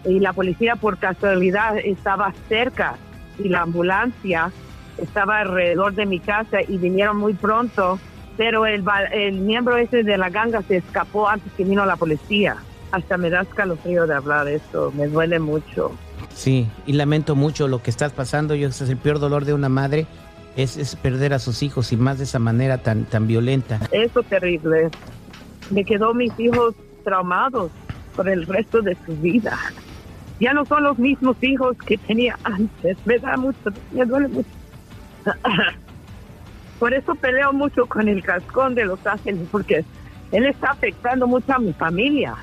y 0.06 0.20
la 0.20 0.34
policía 0.34 0.76
por 0.76 0.98
casualidad 0.98 1.78
estaba 1.78 2.34
cerca 2.48 2.96
y 3.40 3.50
la 3.50 3.62
ambulancia 3.62 4.52
estaba 4.98 5.40
alrededor 5.40 5.94
de 5.94 6.06
mi 6.06 6.20
casa 6.20 6.62
y 6.68 6.78
vinieron 6.78 7.18
muy 7.18 7.34
pronto, 7.34 8.00
pero 8.36 8.66
el, 8.66 8.84
el 9.12 9.40
miembro 9.40 9.78
ese 9.78 10.04
de 10.04 10.18
la 10.18 10.30
ganga 10.30 10.62
se 10.62 10.78
escapó 10.78 11.28
antes 11.28 11.52
que 11.54 11.64
vino 11.64 11.86
la 11.86 11.96
policía. 11.96 12.58
Hasta 12.92 13.18
me 13.18 13.30
da 13.30 13.42
escalofrío 13.42 14.08
de 14.08 14.16
hablar 14.16 14.48
esto, 14.48 14.92
me 14.96 15.08
duele 15.08 15.40
mucho. 15.40 15.92
Sí, 16.38 16.68
y 16.86 16.94
lamento 16.94 17.36
mucho 17.36 17.68
lo 17.68 17.82
que 17.82 17.90
estás 17.90 18.14
pasando. 18.14 18.54
Yo 18.54 18.68
es 18.68 18.80
el 18.80 18.98
peor 18.98 19.18
dolor 19.18 19.44
de 19.44 19.56
una 19.56 19.70
madre, 19.70 20.06
es, 20.56 20.78
es 20.78 20.96
perder 20.96 21.34
a 21.34 21.40
sus 21.40 21.64
hijos 21.64 21.92
y 21.92 21.98
más 21.98 22.20
de 22.20 22.26
esa 22.26 22.38
manera 22.38 22.78
tan, 22.78 23.06
tan 23.06 23.26
violenta. 23.26 23.80
Eso 23.92 24.22
terrible. 24.22 24.92
Me 25.72 25.84
quedó 25.84 26.14
mis 26.14 26.32
hijos 26.40 26.76
traumados 27.04 27.72
por 28.16 28.30
el 28.30 28.46
resto 28.46 28.84
de 28.84 28.96
su 29.04 29.18
vida. 29.18 29.58
Ya 30.40 30.54
no 30.54 30.64
son 30.66 30.84
los 30.84 31.00
mismos 31.00 31.38
hijos 31.42 31.76
que 31.88 31.98
tenía 31.98 32.38
antes. 32.44 32.98
Me 33.06 33.18
da 33.18 33.36
mucho, 33.36 33.72
me 33.92 34.06
duele 34.06 34.28
mucho. 34.28 34.50
Por 36.80 36.94
eso 36.94 37.16
peleo 37.16 37.52
mucho 37.52 37.88
con 37.88 38.08
el 38.08 38.22
cascón 38.22 38.76
de 38.76 38.86
Los 38.86 39.04
Ángeles, 39.08 39.42
porque 39.52 39.84
él 40.32 40.46
está 40.46 40.70
afectando 40.70 41.26
mucho 41.26 41.52
a 41.52 41.58
mi 41.58 41.74
familia. 41.74 42.36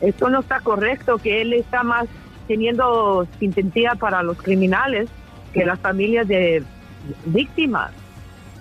Esto 0.00 0.30
no 0.30 0.40
está 0.40 0.60
correcto, 0.60 1.18
que 1.18 1.42
él 1.42 1.52
está 1.52 1.82
más 1.82 2.06
teniendo 2.46 3.26
simpatía 3.38 3.94
para 3.94 4.22
los 4.22 4.36
criminales 4.38 5.08
que 5.52 5.64
las 5.64 5.78
familias 5.80 6.28
de 6.28 6.62
víctimas. 7.26 7.92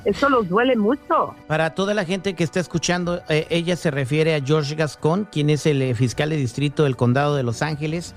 Eso 0.05 0.29
los 0.29 0.47
duele 0.47 0.75
mucho. 0.75 1.33
Para 1.47 1.71
toda 1.71 1.95
la 1.95 2.05
gente 2.05 2.35
que 2.35 2.43
está 2.43 2.59
escuchando, 2.59 3.21
eh, 3.27 3.47
ella 3.49 3.75
se 3.75 3.89
refiere 3.89 4.35
a 4.35 4.41
George 4.41 4.75
Gascon, 4.75 5.27
quien 5.31 5.49
es 5.49 5.65
el 5.65 5.81
eh, 5.81 5.95
fiscal 5.95 6.29
de 6.29 6.37
distrito 6.37 6.83
del 6.83 6.95
condado 6.95 7.35
de 7.35 7.41
Los 7.41 7.63
Ángeles, 7.63 8.13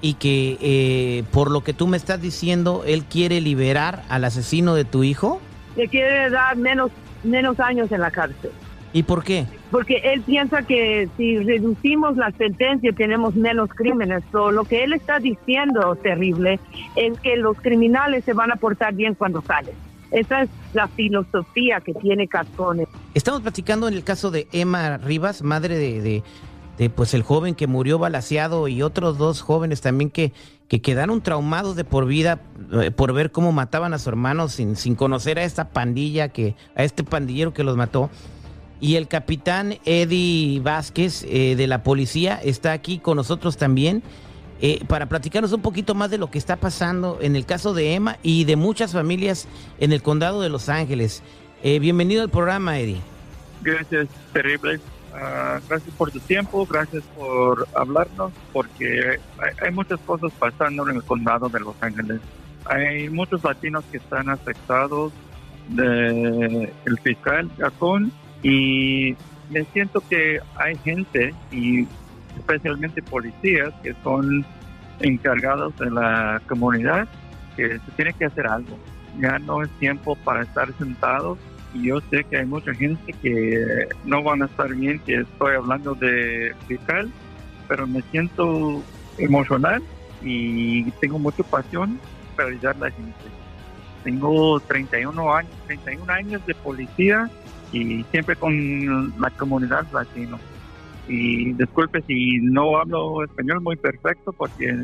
y 0.00 0.14
que 0.14 0.58
eh, 0.60 1.24
por 1.30 1.50
lo 1.50 1.62
que 1.62 1.72
tú 1.72 1.86
me 1.86 1.96
estás 1.96 2.20
diciendo, 2.20 2.82
él 2.84 3.04
quiere 3.04 3.40
liberar 3.40 4.02
al 4.08 4.24
asesino 4.24 4.74
de 4.74 4.84
tu 4.84 5.04
hijo. 5.04 5.40
Le 5.76 5.86
quiere 5.88 6.30
dar 6.30 6.56
menos, 6.56 6.90
menos 7.22 7.60
años 7.60 7.92
en 7.92 8.00
la 8.00 8.10
cárcel. 8.10 8.50
¿Y 8.92 9.04
por 9.04 9.22
qué? 9.22 9.46
Porque 9.70 9.98
él 10.02 10.20
piensa 10.22 10.62
que 10.62 11.08
si 11.16 11.38
reducimos 11.38 12.16
la 12.16 12.32
sentencia 12.32 12.92
tenemos 12.92 13.36
menos 13.36 13.70
crímenes. 13.70 14.24
So, 14.32 14.50
lo 14.50 14.64
que 14.64 14.82
él 14.82 14.92
está 14.92 15.20
diciendo, 15.20 15.94
terrible, 16.02 16.58
es 16.96 17.18
que 17.20 17.36
los 17.36 17.56
criminales 17.58 18.24
se 18.24 18.32
van 18.32 18.50
a 18.50 18.56
portar 18.56 18.94
bien 18.94 19.14
cuando 19.14 19.42
salen. 19.42 19.74
Esa 20.10 20.42
es 20.42 20.48
la 20.74 20.88
filosofía 20.88 21.80
que 21.80 21.94
tiene 21.94 22.26
Cascones. 22.26 22.88
Estamos 23.14 23.42
platicando 23.42 23.86
en 23.86 23.94
el 23.94 24.02
caso 24.02 24.32
de 24.32 24.48
Emma 24.50 24.96
Rivas, 24.98 25.42
madre 25.42 25.76
de, 25.78 26.00
de- 26.00 26.22
de, 26.78 26.88
pues 26.88 27.12
el 27.12 27.22
joven 27.22 27.54
que 27.54 27.66
murió 27.66 27.98
balaseado 27.98 28.66
y 28.66 28.80
otros 28.80 29.18
dos 29.18 29.42
jóvenes 29.42 29.82
también 29.82 30.08
que, 30.08 30.32
que 30.66 30.80
quedaron 30.80 31.20
traumados 31.20 31.76
de 31.76 31.84
por 31.84 32.06
vida 32.06 32.40
eh, 32.72 32.90
por 32.90 33.12
ver 33.12 33.30
cómo 33.32 33.52
mataban 33.52 33.92
a 33.92 33.98
su 33.98 34.08
hermano 34.08 34.48
sin, 34.48 34.76
sin 34.76 34.94
conocer 34.94 35.38
a 35.38 35.44
esta 35.44 35.68
pandilla 35.68 36.30
que, 36.30 36.56
a 36.74 36.82
este 36.82 37.04
pandillero 37.04 37.52
que 37.52 37.64
los 37.64 37.76
mató. 37.76 38.08
Y 38.80 38.96
el 38.96 39.08
capitán 39.08 39.76
Eddie 39.84 40.58
Vázquez 40.60 41.24
eh, 41.28 41.54
de 41.54 41.66
la 41.66 41.82
policía 41.82 42.40
está 42.42 42.72
aquí 42.72 42.98
con 42.98 43.16
nosotros 43.16 43.58
también 43.58 44.02
eh, 44.62 44.82
para 44.88 45.06
platicarnos 45.06 45.52
un 45.52 45.60
poquito 45.60 45.94
más 45.94 46.10
de 46.10 46.16
lo 46.16 46.30
que 46.30 46.38
está 46.38 46.56
pasando 46.56 47.18
en 47.20 47.36
el 47.36 47.44
caso 47.44 47.74
de 47.74 47.94
Emma 47.94 48.16
y 48.22 48.44
de 48.44 48.56
muchas 48.56 48.92
familias 48.92 49.48
en 49.78 49.92
el 49.92 50.02
condado 50.02 50.40
de 50.40 50.48
Los 50.48 50.70
Ángeles. 50.70 51.22
Eh, 51.62 51.78
bienvenido 51.78 52.22
al 52.22 52.30
programa, 52.30 52.78
Eddie. 52.78 53.00
Gracias, 53.62 54.08
terrible. 54.32 54.80
Ah, 55.14 55.60
gracias 55.68 55.94
por 55.96 56.10
tu 56.10 56.20
tiempo, 56.20 56.66
gracias 56.66 57.02
por 57.16 57.68
hablarnos, 57.74 58.32
porque 58.52 59.18
hay, 59.38 59.50
hay 59.66 59.72
muchas 59.72 60.00
cosas 60.00 60.32
pasando 60.38 60.88
en 60.88 60.96
el 60.96 61.02
condado 61.02 61.50
de 61.50 61.60
Los 61.60 61.74
Ángeles. 61.82 62.20
Hay 62.64 63.10
muchos 63.10 63.44
latinos 63.44 63.84
que 63.90 63.98
están 63.98 64.30
afectados 64.30 65.12
de 65.68 66.72
el 66.84 66.98
fiscal 67.02 67.50
Gacón 67.58 68.12
y 68.42 69.16
me 69.50 69.64
siento 69.72 70.02
que 70.08 70.40
hay 70.56 70.76
gente 70.78 71.34
y 71.50 71.86
especialmente 72.38 73.02
policías 73.02 73.72
que 73.82 73.94
son 74.02 74.44
encargados 75.00 75.76
de 75.78 75.90
la 75.90 76.40
comunidad 76.46 77.08
que 77.56 77.78
se 77.78 77.90
tiene 77.96 78.12
que 78.12 78.26
hacer 78.26 78.46
algo. 78.46 78.78
Ya 79.18 79.38
no 79.38 79.62
es 79.62 79.70
tiempo 79.78 80.16
para 80.24 80.42
estar 80.42 80.72
sentados 80.78 81.38
y 81.74 81.88
yo 81.88 82.00
sé 82.10 82.24
que 82.24 82.38
hay 82.38 82.46
mucha 82.46 82.72
gente 82.74 83.12
que 83.20 83.88
no 84.04 84.22
van 84.22 84.42
a 84.42 84.46
estar 84.46 84.72
bien 84.74 84.98
que 85.00 85.16
estoy 85.16 85.56
hablando 85.56 85.94
de 85.94 86.54
fiscal, 86.66 87.10
pero 87.68 87.86
me 87.86 88.02
siento 88.10 88.82
emocional 89.18 89.82
y 90.22 90.90
tengo 90.92 91.18
mucha 91.18 91.42
pasión 91.42 91.98
para 92.36 92.50
ayudar 92.50 92.76
a 92.76 92.86
la 92.86 92.90
gente. 92.90 93.14
Tengo 94.04 94.58
31 94.60 95.34
años, 95.34 95.52
31 95.66 96.12
años 96.12 96.46
de 96.46 96.54
policía 96.54 97.30
y 97.72 98.04
siempre 98.10 98.36
con 98.36 99.12
la 99.20 99.30
comunidad 99.30 99.86
latino. 99.92 100.38
Y 101.08 101.52
disculpe 101.54 102.02
si 102.06 102.38
no 102.38 102.78
hablo 102.78 103.24
español 103.24 103.60
muy 103.60 103.76
perfecto 103.76 104.32
porque 104.32 104.82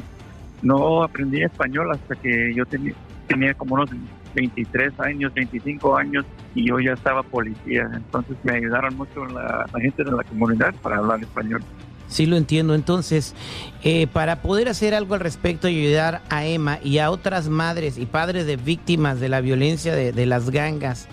no 0.63 1.03
aprendí 1.03 1.43
español 1.43 1.91
hasta 1.93 2.17
que 2.17 2.53
yo 2.55 2.67
tenía, 2.67 2.95
tenía 3.27 3.55
como 3.55 3.75
unos 3.75 3.91
23 4.35 4.99
años, 5.01 5.33
25 5.35 5.97
años 5.97 6.25
y 6.55 6.69
yo 6.69 6.81
ya 6.81 6.93
estaba 6.93 7.23
policía. 7.23 7.89
Entonces 7.95 8.37
me 8.43 8.57
ayudaron 8.57 8.97
mucho 8.97 9.25
la, 9.27 9.67
la 9.73 9.81
gente 9.81 10.05
de 10.05 10.13
la 10.13 10.25
comunidad 10.25 10.75
para 10.83 10.99
hablar 10.99 11.21
español. 11.21 11.63
Sí, 12.09 12.27
lo 12.27 12.37
entiendo. 12.37 12.75
Entonces, 12.75 13.35
eh, 13.83 14.07
para 14.07 14.43
poder 14.43 14.69
hacer 14.69 14.95
algo 14.95 15.15
al 15.15 15.21
respecto 15.21 15.69
y 15.69 15.87
ayudar 15.87 16.23
a 16.29 16.47
Emma 16.47 16.79
y 16.83 16.99
a 16.99 17.11
otras 17.11 17.49
madres 17.49 17.99
y 17.99 18.07
padres 18.07 18.47
de 18.47 18.57
víctimas 18.57 19.21
de 19.21 19.29
la 19.29 19.41
violencia 19.41 19.95
de, 19.95 20.13
de 20.13 20.27
las 20.27 20.51
gangas, 20.51 21.09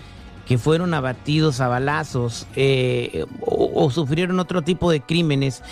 que 0.46 0.58
fueron 0.58 0.94
abatidos 0.94 1.60
a 1.60 1.68
balazos 1.68 2.46
eh, 2.56 3.24
o, 3.40 3.90
sufrieron 3.90 4.38
otro 4.40 4.62
tipo 4.62 4.90
de 4.90 5.00
crímenes. 5.00 5.62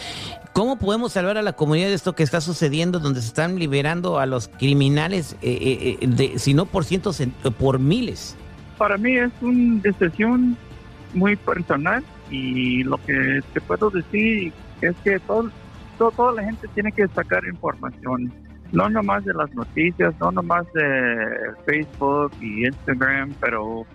¿Cómo 0.52 0.78
podemos 0.78 1.12
salvar 1.12 1.38
a 1.38 1.42
la 1.42 1.54
comunidad 1.54 1.88
de 1.88 1.94
esto 1.94 2.14
que 2.14 2.22
está 2.22 2.40
sucediendo, 2.40 2.98
donde 2.98 3.20
se 3.22 3.28
están 3.28 3.58
liberando 3.58 4.18
a 4.18 4.26
los 4.26 4.48
criminales, 4.48 5.34
eh, 5.42 5.58
eh, 5.60 5.98
eh, 6.00 6.06
de, 6.06 6.38
si 6.38 6.52
no 6.54 6.66
por 6.66 6.84
cientos, 6.84 7.20
en- 7.20 7.30
por 7.58 7.78
miles? 7.78 8.36
Para 8.78 8.98
mí 8.98 9.16
es 9.16 9.30
una 9.40 9.80
decisión 9.82 10.56
muy 11.14 11.36
personal 11.36 12.02
y 12.30 12.82
lo 12.84 12.98
que 12.98 13.40
te 13.52 13.60
puedo 13.60 13.90
decir 13.90 14.52
es 14.80 14.94
que 15.04 15.18
todo, 15.20 15.50
todo- 15.98 16.10
toda 16.10 16.32
la 16.32 16.44
gente 16.44 16.66
tiene 16.74 16.92
que 16.92 17.06
sacar 17.08 17.44
información, 17.46 18.32
no 18.72 18.88
nomás 18.90 19.24
de 19.24 19.34
las 19.34 19.52
noticias, 19.54 20.14
no 20.20 20.32
nomás 20.32 20.64
de 20.74 21.26
Facebook 21.66 22.32
y 22.40 22.66
Instagram, 22.66 23.32
pero 23.40 23.86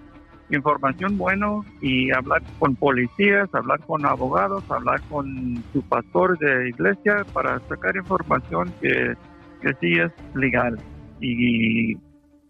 información 0.50 1.18
bueno 1.18 1.66
y 1.82 2.12
hablar 2.12 2.42
con 2.60 2.76
policías, 2.76 3.54
hablar 3.54 3.80
con 3.82 4.06
abogados, 4.06 4.64
hablar 4.70 5.02
con 5.10 5.64
su 5.74 5.82
pastor 5.84 6.38
de 6.40 6.70
iglesia 6.70 7.26
para 7.34 7.60
sacar 7.68 7.96
información 7.96 8.74
que, 8.82 9.14
que 9.62 9.74
sí 9.82 9.94
es 10.00 10.12
legal 10.36 10.80
y 11.20 11.96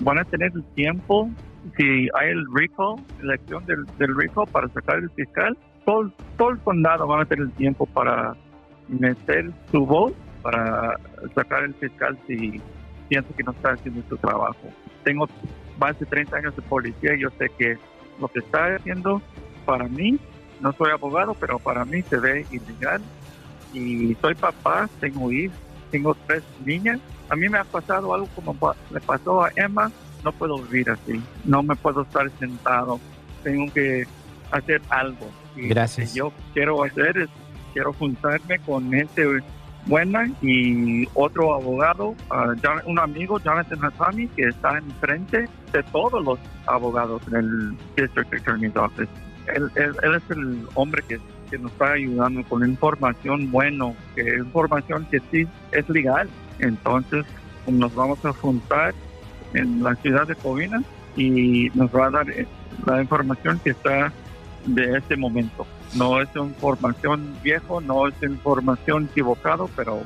van 0.04 0.20
a 0.20 0.26
tener 0.26 0.52
el 0.54 0.64
tiempo 0.76 1.30
si 1.76 2.08
hay 2.14 2.30
el 2.30 2.46
recall, 2.54 2.96
elección 3.22 3.66
del, 3.66 3.84
del 3.98 4.16
recall 4.16 4.48
para 4.52 4.68
sacar 4.70 4.98
el 5.00 5.10
fiscal, 5.12 5.58
todo, 5.86 6.12
todo 6.38 6.52
el 6.52 6.60
condado 6.60 7.08
van 7.08 7.22
a 7.22 7.26
tener 7.26 7.46
el 7.46 7.52
tiempo 7.54 7.86
para 7.88 8.36
meter 8.88 9.52
su 9.72 9.86
voz 9.86 10.14
para 10.42 10.98
sacar 11.36 11.64
el 11.64 11.74
fiscal 11.74 12.18
si 12.28 12.62
piensa 13.10 13.30
que 13.36 13.44
no 13.44 13.52
está 13.52 13.72
haciendo 13.72 14.02
su 14.08 14.18
trabajo. 14.18 14.70
Tengo 15.04 15.28
más 15.80 15.98
de 16.00 16.06
30 16.06 16.38
años 16.38 16.56
de 16.56 16.62
policía 16.62 17.16
y 17.16 17.22
yo 17.22 17.30
sé 17.38 17.50
que 17.58 17.78
lo 18.20 18.28
que 18.28 18.40
está 18.40 18.76
haciendo 18.76 19.22
para 19.66 19.88
mí, 19.88 20.18
no 20.60 20.72
soy 20.74 20.92
abogado, 20.92 21.36
pero 21.40 21.60
para 21.60 21.86
mí 21.86 22.02
se 22.04 22.18
ve 22.18 22.46
ilegal 22.52 23.02
y 23.74 24.16
soy 24.22 24.34
papá, 24.36 24.90
tengo 25.00 25.32
hijos, 25.32 25.58
tengo 25.92 26.16
tres 26.26 26.44
niñas. 26.66 27.00
A 27.30 27.36
mí 27.36 27.50
me 27.50 27.58
ha 27.58 27.64
pasado 27.64 28.14
algo 28.14 28.28
como 28.34 28.56
le 28.90 29.02
pasó 29.02 29.44
a 29.44 29.52
Emma, 29.56 29.92
no 30.24 30.32
puedo 30.32 30.58
vivir 30.58 30.90
así, 30.90 31.22
no 31.46 31.62
me 31.62 31.76
puedo 31.76 32.02
estar 32.02 32.30
sentado, 32.40 33.00
tengo 33.44 33.72
que 33.74 34.06
hacer 34.52 34.82
algo. 34.90 35.30
Y 35.56 35.68
Gracias. 35.68 36.16
Lo 36.16 36.30
que 36.30 36.36
yo 36.38 36.46
quiero 36.54 36.84
hacer 36.84 37.18
es, 37.18 37.30
quiero 37.74 37.94
juntarme 37.94 38.60
con 38.60 38.92
gente 38.92 39.42
buena 39.88 40.30
y 40.42 41.08
otro 41.14 41.56
abogado, 41.56 42.16
Jon- 42.30 42.82
un 42.86 43.00
amigo, 43.00 43.40
Jonathan 43.40 43.80
Hatami, 43.84 44.28
que 44.30 44.44
está 44.44 44.78
enfrente 44.78 45.48
de 45.74 45.84
todos 45.92 46.24
los 46.24 46.40
abogados 46.68 47.22
en 47.30 47.36
el 47.38 47.78
District 47.96 48.34
Attorney's 48.34 48.76
Office. 48.76 49.10
Él, 49.56 49.70
él- 49.76 49.96
él 50.04 50.16
es 50.16 50.30
el 50.38 50.68
hombre 50.76 51.02
que, 51.08 51.20
que 51.50 51.58
nos 51.58 51.72
está 51.72 51.94
ayudando 51.94 52.44
con 52.44 52.68
información 52.68 53.50
bueno, 53.52 53.96
que 54.16 54.24
información 54.38 55.08
que 55.10 55.20
sí 55.32 55.48
es 55.72 55.88
legal. 55.90 56.30
Entonces 56.60 57.26
nos 57.68 57.94
vamos 57.96 58.24
a 58.26 58.34
juntar 58.34 58.94
en 59.54 59.82
la 59.84 59.96
ciudad 59.96 60.28
de 60.28 60.36
Covina 60.36 60.82
y 61.16 61.70
nos 61.74 61.90
va 61.96 62.08
a 62.08 62.12
dar 62.12 62.30
eh, 62.30 62.46
la 62.86 63.02
información 63.02 63.60
que 63.64 63.70
está 63.72 64.12
de 64.66 64.98
este 64.98 65.16
momento. 65.16 65.66
No 65.96 66.22
es 66.22 66.30
información 66.36 67.36
viejo, 67.44 67.82
no 67.82 68.08
es 68.08 68.14
información 68.22 69.08
equivocado, 69.12 69.70
pero 69.76 70.02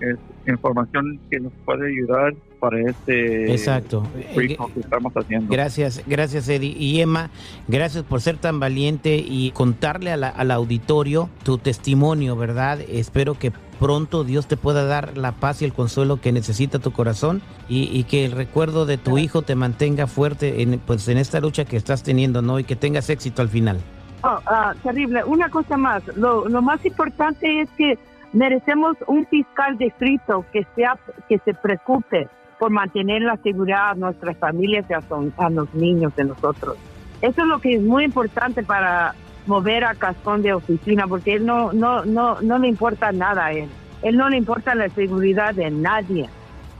es 0.00 0.16
información 0.46 1.18
que 1.30 1.40
nos 1.40 1.52
puede 1.64 1.88
ayudar 1.90 2.34
para 2.60 2.80
este 2.88 3.52
Exacto. 3.52 4.04
que 4.34 4.56
estamos 4.80 5.12
haciendo. 5.16 5.52
Gracias, 5.52 6.02
gracias 6.06 6.48
Eddie. 6.48 6.74
Y 6.78 7.00
Emma, 7.00 7.30
gracias 7.68 8.04
por 8.04 8.20
ser 8.20 8.36
tan 8.38 8.58
valiente 8.60 9.16
y 9.16 9.50
contarle 9.52 10.10
a 10.12 10.16
la- 10.16 10.28
al 10.28 10.50
auditorio 10.52 11.28
tu 11.44 11.58
testimonio, 11.58 12.36
¿verdad? 12.36 12.80
Espero 12.88 13.34
que 13.38 13.52
pronto 13.78 14.24
Dios 14.24 14.46
te 14.48 14.56
pueda 14.56 14.84
dar 14.84 15.16
la 15.16 15.32
paz 15.32 15.62
y 15.62 15.64
el 15.64 15.72
consuelo 15.72 16.20
que 16.20 16.32
necesita 16.32 16.78
tu 16.80 16.92
corazón 16.92 17.42
y, 17.68 17.84
y 17.96 18.04
que 18.04 18.24
el 18.24 18.32
recuerdo 18.32 18.86
de 18.86 18.98
tu 18.98 19.18
hijo 19.18 19.42
te 19.42 19.54
mantenga 19.54 20.06
fuerte 20.08 20.62
en, 20.62 20.80
pues, 20.80 21.06
en 21.08 21.18
esta 21.18 21.40
lucha 21.40 21.64
que 21.64 21.76
estás 21.76 22.02
teniendo, 22.02 22.42
¿no? 22.42 22.58
Y 22.58 22.64
que 22.64 22.74
tengas 22.76 23.08
éxito 23.10 23.40
al 23.42 23.48
final. 23.48 23.78
Oh, 24.22 24.38
terrible. 24.82 25.22
Una 25.24 25.48
cosa 25.48 25.76
más. 25.76 26.02
Lo, 26.16 26.44
más 26.62 26.84
importante 26.84 27.60
es 27.60 27.70
que 27.76 27.98
merecemos 28.32 28.96
un 29.06 29.24
fiscal 29.26 29.78
distrito 29.78 30.44
que 30.52 30.66
sea 30.74 30.98
que 31.28 31.38
se 31.38 31.54
preocupe 31.54 32.28
por 32.58 32.70
mantener 32.70 33.22
la 33.22 33.36
seguridad 33.36 33.90
a 33.90 33.94
nuestras 33.94 34.36
familias 34.38 34.84
y 34.90 34.92
a, 34.94 35.00
son- 35.02 35.32
a 35.38 35.48
los 35.50 35.72
niños 35.74 36.14
de 36.16 36.24
nosotros. 36.24 36.76
Eso 37.22 37.42
es 37.42 37.46
lo 37.46 37.58
que 37.60 37.74
es 37.74 37.82
muy 37.82 38.04
importante 38.04 38.62
para 38.62 39.14
mover 39.46 39.84
a 39.84 39.94
Cascón 39.94 40.42
de 40.42 40.52
oficina, 40.52 41.06
porque 41.06 41.34
él 41.34 41.46
no, 41.46 41.72
no, 41.72 42.04
no, 42.04 42.40
no 42.40 42.58
le 42.58 42.68
importa 42.68 43.12
nada 43.12 43.46
a 43.46 43.52
él. 43.52 43.68
Él 44.02 44.16
no 44.16 44.28
le 44.28 44.36
importa 44.36 44.74
la 44.74 44.88
seguridad 44.90 45.54
de 45.54 45.70
nadie. 45.70 46.28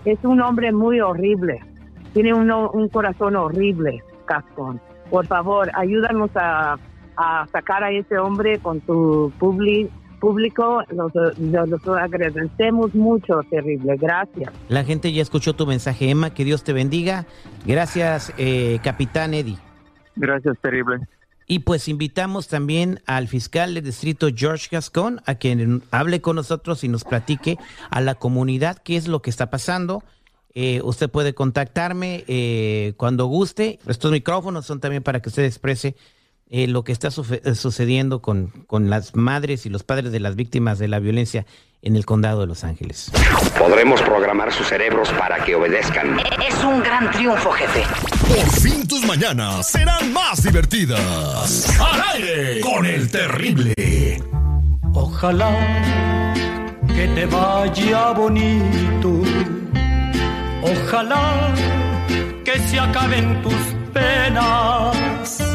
Es 0.04 0.18
un 0.24 0.40
hombre 0.40 0.72
muy 0.72 1.00
horrible. 1.00 1.60
Tiene 2.12 2.34
uno- 2.34 2.70
un 2.70 2.88
corazón 2.88 3.36
horrible, 3.36 4.02
Cascón. 4.26 4.80
Por 5.10 5.26
favor, 5.26 5.70
ayúdanos 5.74 6.30
a, 6.36 6.76
a 7.18 7.46
sacar 7.52 7.82
a 7.84 7.90
ese 7.90 8.16
hombre 8.18 8.58
con 8.60 8.80
tu 8.80 9.32
publi- 9.38 9.90
público. 10.20 10.82
Los, 10.90 11.12
los- 11.14 11.68
los 11.68 11.88
agradecemos 11.98 12.94
mucho, 12.94 13.40
terrible. 13.50 13.96
Gracias. 13.96 14.52
La 14.68 14.84
gente 14.84 15.12
ya 15.12 15.20
escuchó 15.22 15.54
tu 15.54 15.66
mensaje, 15.66 16.08
Emma, 16.10 16.32
que 16.32 16.44
Dios 16.44 16.64
te 16.64 16.72
bendiga. 16.72 17.26
Gracias, 17.66 18.32
eh, 18.38 18.78
capitán 18.82 19.34
Eddie. 19.34 19.58
Gracias, 20.16 20.56
terrible. 20.62 20.98
Y 21.46 21.60
pues 21.60 21.88
invitamos 21.88 22.46
también 22.48 23.00
al 23.06 23.26
fiscal 23.26 23.72
del 23.74 23.84
distrito 23.84 24.28
George 24.34 24.68
Gascon 24.70 25.20
a 25.24 25.36
quien 25.36 25.82
hable 25.90 26.20
con 26.20 26.36
nosotros 26.36 26.84
y 26.84 26.88
nos 26.88 27.04
platique 27.04 27.56
a 27.90 28.00
la 28.00 28.14
comunidad 28.16 28.78
qué 28.78 28.96
es 28.96 29.08
lo 29.08 29.22
que 29.22 29.30
está 29.30 29.48
pasando. 29.48 30.02
Eh, 30.54 30.80
usted 30.82 31.08
puede 31.08 31.34
contactarme 31.34 32.24
eh, 32.28 32.92
cuando 32.96 33.26
guste. 33.26 33.78
Estos 33.86 34.10
micrófonos 34.12 34.66
son 34.66 34.80
también 34.80 35.02
para 35.02 35.20
que 35.20 35.28
usted 35.30 35.44
exprese 35.44 35.94
eh, 36.50 36.66
lo 36.66 36.84
que 36.84 36.92
está 36.92 37.08
eh, 37.08 37.54
sucediendo 37.54 38.20
con, 38.22 38.48
con 38.66 38.90
las 38.90 39.14
madres 39.14 39.66
y 39.66 39.68
los 39.68 39.82
padres 39.82 40.12
de 40.12 40.20
las 40.20 40.36
víctimas 40.36 40.78
de 40.78 40.88
la 40.88 40.98
violencia 40.98 41.46
en 41.82 41.96
el 41.96 42.06
condado 42.06 42.40
de 42.40 42.46
Los 42.46 42.64
Ángeles. 42.64 43.10
Podremos 43.58 44.00
programar 44.02 44.52
sus 44.52 44.66
cerebros 44.66 45.10
para 45.10 45.44
que 45.44 45.54
obedezcan. 45.54 46.18
Es 46.46 46.64
un 46.64 46.82
gran 46.82 47.10
triunfo, 47.12 47.50
jefe. 47.52 47.82
Por 48.20 48.50
fin 48.60 48.86
tus 48.86 49.04
mañanas 49.04 49.70
serán 49.70 50.12
más 50.12 50.42
divertidas. 50.42 51.68
Al 51.78 52.02
aire 52.14 52.60
con 52.60 52.84
el 52.84 53.10
terrible. 53.10 53.74
Ojalá 54.92 56.34
que 56.88 57.08
te 57.08 57.26
vaya 57.26 58.10
bonito. 58.12 59.22
Ojalá 60.62 61.54
que 62.44 62.58
se 62.58 62.80
acaben 62.80 63.42
tus 63.42 63.54
penas. 63.92 65.47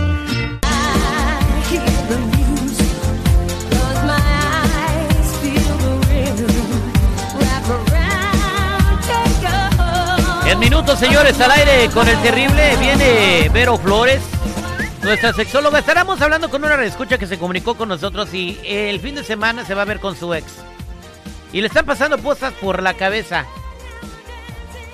En 10.54 10.60
minutos, 10.60 11.00
señores, 11.00 11.42
al 11.42 11.50
aire 11.50 11.90
con 11.90 12.08
el 12.08 12.16
terrible 12.22 12.78
viene 12.78 13.50
Vero 13.52 13.76
Flores, 13.76 14.22
nuestra 15.02 15.34
sexóloga. 15.34 15.80
Estaremos 15.80 16.22
hablando 16.22 16.48
con 16.52 16.64
una 16.64 16.76
escucha 16.84 17.18
que 17.18 17.26
se 17.26 17.40
comunicó 17.40 17.74
con 17.74 17.90
nosotros 17.90 18.32
y 18.36 18.60
el 18.64 19.00
fin 19.00 19.16
de 19.16 19.24
semana 19.24 19.66
se 19.66 19.74
va 19.74 19.82
a 19.82 19.86
ver 19.86 20.00
con 20.00 20.16
su 20.16 20.32
ex. 20.32 20.46
Y 21.52 21.62
le 21.62 21.68
están 21.68 21.88
pasando 21.88 22.20
cosas 22.20 22.54
por 22.54 22.84
la 22.84 22.94
cabeza. 22.94 23.46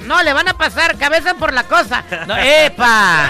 No, 0.06 0.24
le 0.24 0.32
van 0.32 0.48
a 0.48 0.54
pasar 0.54 0.98
cabeza 0.98 1.34
por 1.34 1.52
la 1.52 1.64
cosa. 1.64 2.06
No, 2.26 2.38
¡Epa! 2.40 3.30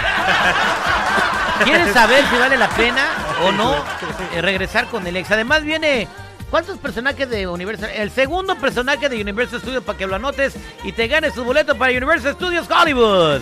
¿Quieren 1.63 1.91
saber 1.91 2.23
si 2.29 2.37
vale 2.37 2.57
la 2.57 2.69
pena 2.69 3.07
o 3.41 3.51
no 3.51 3.73
eh, 4.35 4.41
regresar 4.43 4.85
con 4.85 5.07
el 5.07 5.15
ex? 5.15 5.31
Además 5.31 5.63
viene... 5.63 6.07
¿Cuántos 6.49 6.79
personajes 6.79 7.29
de 7.29 7.47
Universal? 7.47 7.91
El 7.93 8.09
segundo 8.09 8.55
personaje 8.55 9.07
de 9.07 9.21
Universal 9.21 9.59
Studios 9.59 9.83
para 9.83 9.97
que 9.97 10.07
lo 10.07 10.15
anotes 10.15 10.55
y 10.83 10.91
te 10.91 11.07
ganes 11.07 11.33
tu 11.35 11.43
boleto 11.43 11.77
para 11.77 11.91
Universal 11.91 12.33
Studios 12.33 12.67
Hollywood. 12.69 13.41